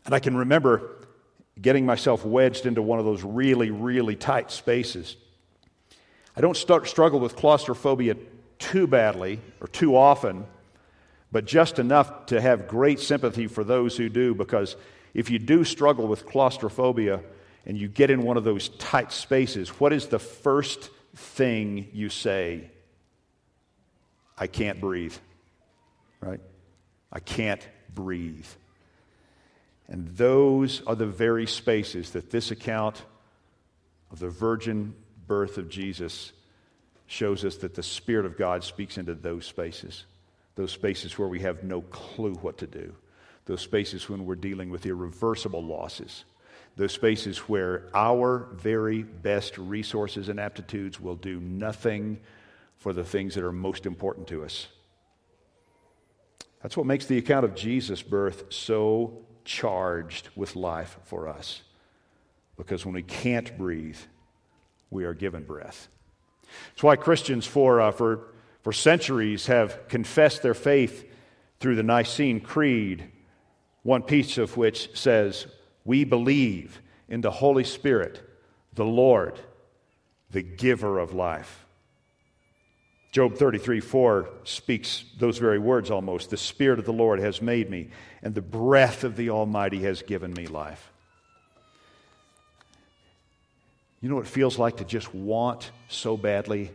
and 0.05 0.15
I 0.15 0.19
can 0.19 0.37
remember 0.37 0.91
getting 1.61 1.87
myself 1.87 2.25
wedged 2.25 2.67
into 2.67 2.83
one 2.83 2.99
of 2.99 3.05
those 3.05 3.23
really, 3.23 3.71
really 3.71 4.17
tight 4.17 4.51
spaces. 4.51 5.17
I 6.37 6.41
don't 6.41 6.57
start, 6.57 6.89
struggle 6.89 7.21
with 7.21 7.37
claustrophobia 7.37 8.17
too 8.59 8.87
badly 8.87 9.41
or 9.61 9.69
too 9.69 9.97
often, 9.97 10.47
but 11.31 11.45
just 11.45 11.79
enough 11.79 12.27
to 12.27 12.41
have 12.41 12.69
great 12.69 13.01
sympathy 13.01 13.47
for 13.47 13.65
those 13.65 13.97
who 13.97 14.09
do, 14.09 14.35
because 14.35 14.77
if 15.15 15.31
you 15.31 15.39
do 15.39 15.65
struggle 15.65 16.07
with 16.09 16.27
claustrophobia 16.27 17.21
and 17.67 17.79
you 17.79 17.89
get 17.89 18.11
in 18.11 18.23
one 18.23 18.37
of 18.37 18.45
those 18.45 18.69
tight 18.71 19.13
spaces, 19.13 19.69
what 19.81 19.93
is 19.93 20.09
the 20.09 20.19
first 20.19 20.91
thing 21.15 21.89
you 21.93 22.09
say? 22.09 22.71
I 24.37 24.49
can't 24.49 24.81
breathe. 24.81 25.15
Right? 26.21 26.41
I 27.13 27.21
can't 27.21 27.67
breathe. 27.95 28.47
And 29.89 30.09
those 30.17 30.83
are 30.87 30.95
the 30.95 31.07
very 31.07 31.47
spaces 31.47 32.11
that 32.13 32.31
this 32.31 32.51
account 32.51 33.03
of 34.11 34.19
the 34.19 34.29
virgin 34.29 34.95
birth 35.27 35.59
of 35.59 35.69
Jesus 35.69 36.33
shows 37.07 37.45
us 37.45 37.57
that 37.57 37.75
the 37.75 37.83
Spirit 37.83 38.27
of 38.27 38.39
God 38.39 38.65
speaks 38.65 38.97
into 38.97 39.15
those 39.15 39.47
spaces, 39.47 40.05
those 40.55 40.73
spaces 40.73 41.19
where 41.19 41.29
we 41.29 41.41
have 41.41 41.63
no 41.65 41.83
clue 41.83 42.35
what 42.35 42.59
to 42.59 42.67
do, 42.67 42.95
those 43.45 43.61
spaces 43.61 44.09
when 44.09 44.25
we're 44.25 44.35
dealing 44.35 44.71
with 44.71 44.87
irreversible 44.87 45.63
losses, 45.63 46.25
those 46.77 46.93
spaces 46.93 47.39
where 47.39 47.85
our 47.95 48.49
very 48.55 49.03
best 49.03 49.59
resources 49.59 50.29
and 50.29 50.41
aptitudes 50.41 50.99
will 50.99 51.15
do 51.15 51.39
nothing 51.41 52.19
for 52.79 52.93
the 52.93 53.05
things 53.05 53.35
that 53.35 53.45
are 53.45 53.53
most 53.53 53.87
important 53.87 54.27
to 54.29 54.45
us. 54.45 54.67
That's 56.63 56.77
what 56.77 56.87
makes 56.87 57.07
the 57.07 57.19
account 57.19 57.45
of 57.45 57.55
Jesus' 57.55 58.03
birth 58.03 58.45
so 58.49 59.25
charged 59.45 60.29
with 60.35 60.57
life 60.57 60.99
for 61.05 61.29
us. 61.29 61.63
Because 62.57 62.85
when 62.85 62.95
we 62.95 63.03
can't 63.03 63.57
breathe, 63.59 63.99
we 64.91 65.05
are 65.05 65.15
given 65.15 65.45
breath. 65.45 65.89
That's 66.71 66.83
why 66.83 66.97
Christians 66.97 67.47
for, 67.47 67.81
uh, 67.81 67.91
for, 67.91 68.29
for 68.63 68.73
centuries 68.73 69.47
have 69.47 69.89
confessed 69.89 70.43
their 70.43 70.55
faith 70.55 71.05
through 71.61 71.77
the 71.77 71.83
Nicene 71.83 72.41
Creed, 72.41 73.11
one 73.83 74.03
piece 74.03 74.39
of 74.39 74.57
which 74.57 74.97
says, 74.97 75.47
We 75.85 76.05
believe 76.05 76.81
in 77.09 77.21
the 77.21 77.31
Holy 77.31 77.65
Spirit, 77.65 78.23
the 78.73 78.85
Lord, 78.85 79.39
the 80.31 80.43
giver 80.43 80.99
of 80.99 81.13
life. 81.13 81.64
Job 83.15 83.37
33 83.37 83.79
4 83.79 84.29
speaks 84.43 85.05
those 85.21 85.39
very 85.39 85.61
words 85.61 85.89
almost. 85.89 86.31
The 86.31 86.37
Spirit 86.37 86.81
of 86.81 86.85
the 86.85 86.93
Lord 86.93 87.21
has 87.21 87.41
made 87.41 87.71
me, 87.71 87.91
and 88.25 88.35
the 88.35 88.43
breath 88.43 89.05
of 89.05 89.15
the 89.15 89.31
Almighty 89.31 89.83
has 89.83 90.03
given 90.03 90.35
me 90.35 90.49
life. 90.49 90.91
You 94.01 94.09
know 94.09 94.17
what 94.17 94.25
it 94.25 94.31
feels 94.31 94.59
like 94.59 94.79
to 94.79 94.85
just 94.85 95.15
want 95.15 95.71
so 95.87 96.17
badly 96.17 96.73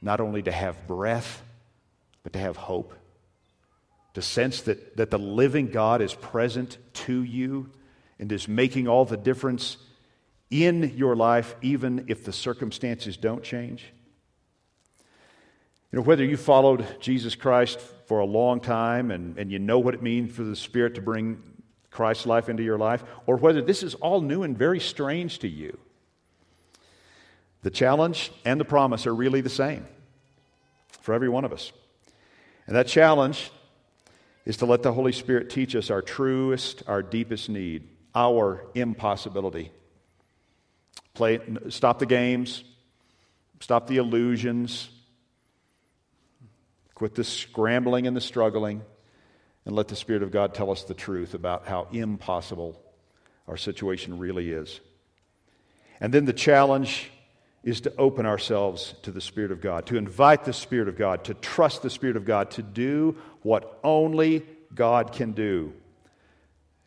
not 0.00 0.20
only 0.20 0.40
to 0.42 0.52
have 0.52 0.86
breath, 0.86 1.42
but 2.22 2.32
to 2.34 2.38
have 2.38 2.56
hope? 2.56 2.94
To 4.14 4.22
sense 4.22 4.62
that, 4.62 4.96
that 4.98 5.10
the 5.10 5.18
living 5.18 5.66
God 5.72 6.00
is 6.00 6.14
present 6.14 6.78
to 7.06 7.24
you 7.24 7.70
and 8.20 8.30
is 8.30 8.46
making 8.46 8.86
all 8.86 9.04
the 9.04 9.16
difference 9.16 9.78
in 10.48 10.96
your 10.96 11.16
life, 11.16 11.56
even 11.60 12.04
if 12.06 12.24
the 12.24 12.32
circumstances 12.32 13.16
don't 13.16 13.42
change? 13.42 13.92
You 15.92 15.98
know, 15.98 16.02
whether 16.02 16.24
you 16.24 16.36
followed 16.36 16.86
Jesus 17.00 17.34
Christ 17.34 17.80
for 18.06 18.18
a 18.18 18.24
long 18.24 18.60
time 18.60 19.10
and, 19.10 19.38
and 19.38 19.50
you 19.50 19.58
know 19.58 19.78
what 19.78 19.94
it 19.94 20.02
means 20.02 20.34
for 20.34 20.42
the 20.42 20.56
Spirit 20.56 20.94
to 20.96 21.00
bring 21.00 21.42
Christ's 21.90 22.26
life 22.26 22.48
into 22.48 22.62
your 22.62 22.76
life, 22.76 23.02
or 23.26 23.36
whether 23.36 23.62
this 23.62 23.82
is 23.82 23.94
all 23.94 24.20
new 24.20 24.42
and 24.42 24.56
very 24.56 24.80
strange 24.80 25.38
to 25.38 25.48
you, 25.48 25.78
the 27.62 27.70
challenge 27.70 28.30
and 28.44 28.60
the 28.60 28.64
promise 28.64 29.06
are 29.06 29.14
really 29.14 29.40
the 29.40 29.48
same 29.48 29.86
for 31.00 31.14
every 31.14 31.28
one 31.28 31.44
of 31.44 31.52
us. 31.52 31.72
And 32.66 32.76
that 32.76 32.86
challenge 32.86 33.50
is 34.44 34.58
to 34.58 34.66
let 34.66 34.82
the 34.82 34.92
Holy 34.92 35.12
Spirit 35.12 35.50
teach 35.50 35.74
us 35.74 35.90
our 35.90 36.02
truest, 36.02 36.82
our 36.86 37.02
deepest 37.02 37.48
need, 37.48 37.88
our 38.14 38.66
impossibility. 38.74 39.70
Play, 41.14 41.40
stop 41.70 41.98
the 41.98 42.06
games, 42.06 42.62
stop 43.60 43.86
the 43.86 43.96
illusions, 43.96 44.90
quit 46.96 47.14
the 47.14 47.22
scrambling 47.22 48.06
and 48.06 48.16
the 48.16 48.20
struggling, 48.22 48.82
and 49.66 49.76
let 49.76 49.86
the 49.86 49.94
Spirit 49.94 50.22
of 50.22 50.30
God 50.30 50.54
tell 50.54 50.70
us 50.70 50.84
the 50.84 50.94
truth 50.94 51.34
about 51.34 51.68
how 51.68 51.86
impossible 51.92 52.80
our 53.46 53.58
situation 53.58 54.18
really 54.18 54.50
is. 54.50 54.80
And 56.00 56.12
then 56.12 56.24
the 56.24 56.32
challenge 56.32 57.10
is 57.62 57.82
to 57.82 57.94
open 57.96 58.24
ourselves 58.24 58.94
to 59.02 59.10
the 59.10 59.20
Spirit 59.20 59.52
of 59.52 59.60
God, 59.60 59.86
to 59.86 59.96
invite 59.96 60.44
the 60.44 60.54
Spirit 60.54 60.88
of 60.88 60.96
God, 60.96 61.24
to 61.24 61.34
trust 61.34 61.82
the 61.82 61.90
Spirit 61.90 62.16
of 62.16 62.24
God, 62.24 62.50
to 62.52 62.62
do 62.62 63.16
what 63.42 63.78
only 63.84 64.46
God 64.74 65.12
can 65.12 65.32
do. 65.32 65.74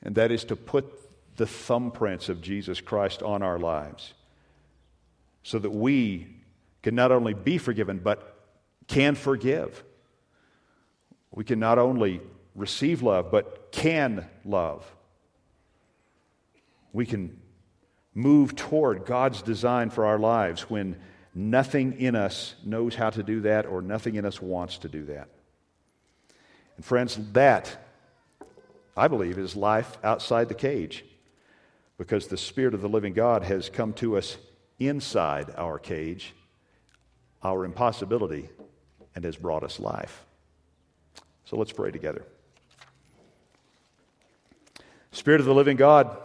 And 0.01 0.15
that 0.15 0.31
is 0.31 0.45
to 0.45 0.55
put 0.55 0.91
the 1.35 1.45
thumbprints 1.45 2.29
of 2.29 2.41
Jesus 2.41 2.81
Christ 2.81 3.21
on 3.21 3.43
our 3.43 3.59
lives 3.59 4.13
so 5.43 5.59
that 5.59 5.69
we 5.69 6.27
can 6.81 6.95
not 6.95 7.11
only 7.11 7.35
be 7.35 7.59
forgiven, 7.59 7.99
but 7.99 8.37
can 8.87 9.13
forgive. 9.13 9.83
We 11.31 11.43
can 11.43 11.59
not 11.59 11.77
only 11.77 12.21
receive 12.55 13.01
love, 13.01 13.31
but 13.31 13.71
can 13.71 14.27
love. 14.43 14.85
We 16.91 17.05
can 17.05 17.39
move 18.13 18.55
toward 18.55 19.05
God's 19.05 19.41
design 19.41 19.89
for 19.89 20.05
our 20.05 20.19
lives 20.19 20.69
when 20.69 20.97
nothing 21.35 21.99
in 21.99 22.15
us 22.15 22.55
knows 22.65 22.95
how 22.95 23.09
to 23.11 23.23
do 23.23 23.41
that 23.41 23.65
or 23.65 23.81
nothing 23.81 24.15
in 24.15 24.25
us 24.25 24.41
wants 24.41 24.79
to 24.79 24.89
do 24.89 25.05
that. 25.05 25.29
And, 26.75 26.85
friends, 26.85 27.19
that, 27.33 27.77
I 28.97 29.07
believe, 29.07 29.37
is 29.37 29.55
life 29.55 29.97
outside 30.03 30.49
the 30.49 30.55
cage 30.55 31.05
because 31.97 32.27
the 32.27 32.37
Spirit 32.37 32.73
of 32.73 32.81
the 32.81 32.89
living 32.89 33.13
God 33.13 33.43
has 33.43 33.69
come 33.69 33.93
to 33.93 34.17
us 34.17 34.37
inside 34.79 35.53
our 35.57 35.77
cage, 35.77 36.33
our 37.43 37.65
impossibility, 37.65 38.49
and 39.13 39.23
has 39.25 39.35
brought 39.35 39.63
us 39.63 39.79
life. 39.79 40.25
So 41.49 41.57
let's 41.57 41.71
pray 41.71 41.89
together. 41.89 42.23
Spirit 45.11 45.39
of 45.39 45.47
the 45.47 45.53
living 45.55 45.77
God, 45.77 46.15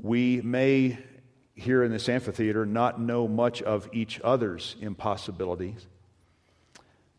we 0.00 0.40
may 0.40 0.96
here 1.54 1.84
in 1.84 1.92
this 1.92 2.08
amphitheater 2.08 2.64
not 2.64 2.98
know 2.98 3.28
much 3.28 3.60
of 3.60 3.90
each 3.92 4.22
other's 4.24 4.74
impossibilities, 4.80 5.86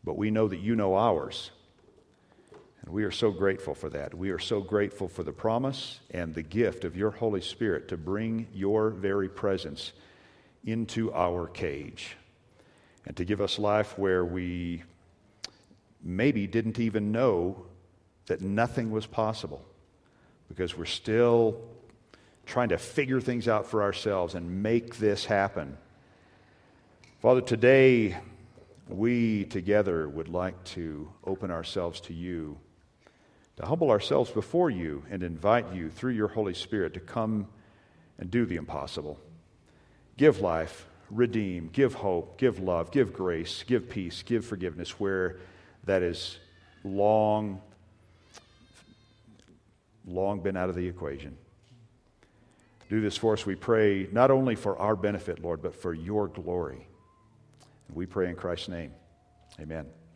but 0.04 0.18
we 0.18 0.32
know 0.32 0.48
that 0.48 0.62
you 0.62 0.76
know 0.76 0.96
ours. 0.96 1.52
And 2.82 2.92
we 2.92 3.04
are 3.04 3.12
so 3.12 3.30
grateful 3.30 3.76
for 3.76 3.90
that. 3.92 4.16
We 4.16 4.32
are 4.32 4.40
so 4.40 4.60
grateful 4.60 5.08
for 5.08 5.22
the 5.22 5.32
promise 5.32 6.00
and 6.10 6.34
the 6.34 6.42
gift 6.42 6.84
of 6.84 6.98
your 6.98 7.12
Holy 7.12 7.42
Spirit 7.42 7.90
to 7.90 7.98
bring 7.98 8.48
your 8.52 8.90
very 8.90 9.30
presence 9.30 9.94
into 10.64 11.14
our 11.14 11.46
cage 11.46 12.18
and 13.06 13.16
to 13.18 13.24
give 13.24 13.40
us 13.40 13.60
life 13.60 14.00
where 14.00 14.26
we 14.26 14.82
maybe 16.06 16.46
didn't 16.46 16.80
even 16.80 17.12
know 17.12 17.66
that 18.28 18.40
nothing 18.40 18.92
was 18.92 19.08
possible 19.08 19.66
because 20.48 20.78
we're 20.78 20.86
still 20.86 21.60
trying 22.46 22.70
to 22.70 22.78
figure 22.78 23.20
things 23.20 23.48
out 23.48 23.66
for 23.66 23.82
ourselves 23.82 24.36
and 24.36 24.62
make 24.62 24.98
this 24.98 25.26
happen. 25.26 25.78
Father, 27.22 27.42
today 27.42 28.16
we 28.88 29.46
together 29.46 30.08
would 30.08 30.28
like 30.28 30.64
to 30.64 31.12
open 31.26 31.50
ourselves 31.50 32.00
to 32.02 32.14
you, 32.14 32.58
to 33.58 33.66
humble 33.66 33.90
ourselves 33.90 34.30
before 34.30 34.70
you, 34.70 35.04
and 35.10 35.24
invite 35.24 35.74
you 35.74 35.90
through 35.90 36.14
your 36.14 36.28
Holy 36.28 36.54
Spirit 36.54 36.94
to 36.94 37.00
come 37.00 37.48
and 38.20 38.30
do 38.30 38.46
the 38.46 38.58
impossible. 38.58 39.20
Give 40.18 40.40
life, 40.40 40.88
redeem, 41.10 41.70
give 41.74 41.96
hope, 41.96 42.38
give 42.38 42.60
love, 42.60 42.92
give 42.92 43.12
grace, 43.12 43.64
give 43.64 43.90
peace, 43.90 44.22
give 44.22 44.46
forgiveness 44.46 45.00
where 45.00 45.38
that 45.86 46.02
is 46.02 46.38
long, 46.84 47.62
long 50.06 50.42
been 50.42 50.58
out 50.58 50.70
of 50.70 50.76
the 50.76 50.88
equation. 50.88 51.38
Do 52.90 53.02
this 53.02 53.18
for 53.18 53.34
us, 53.34 53.46
we 53.46 53.56
pray, 53.56 54.08
not 54.12 54.30
only 54.30 54.56
for 54.56 54.78
our 54.78 54.96
benefit, 54.96 55.42
Lord, 55.42 55.62
but 55.62 55.76
for 55.76 55.94
your 55.94 56.28
glory. 56.28 56.88
We 57.94 58.06
pray 58.06 58.30
in 58.30 58.36
Christ's 58.36 58.70
name. 58.70 58.92
Amen. 59.60 59.86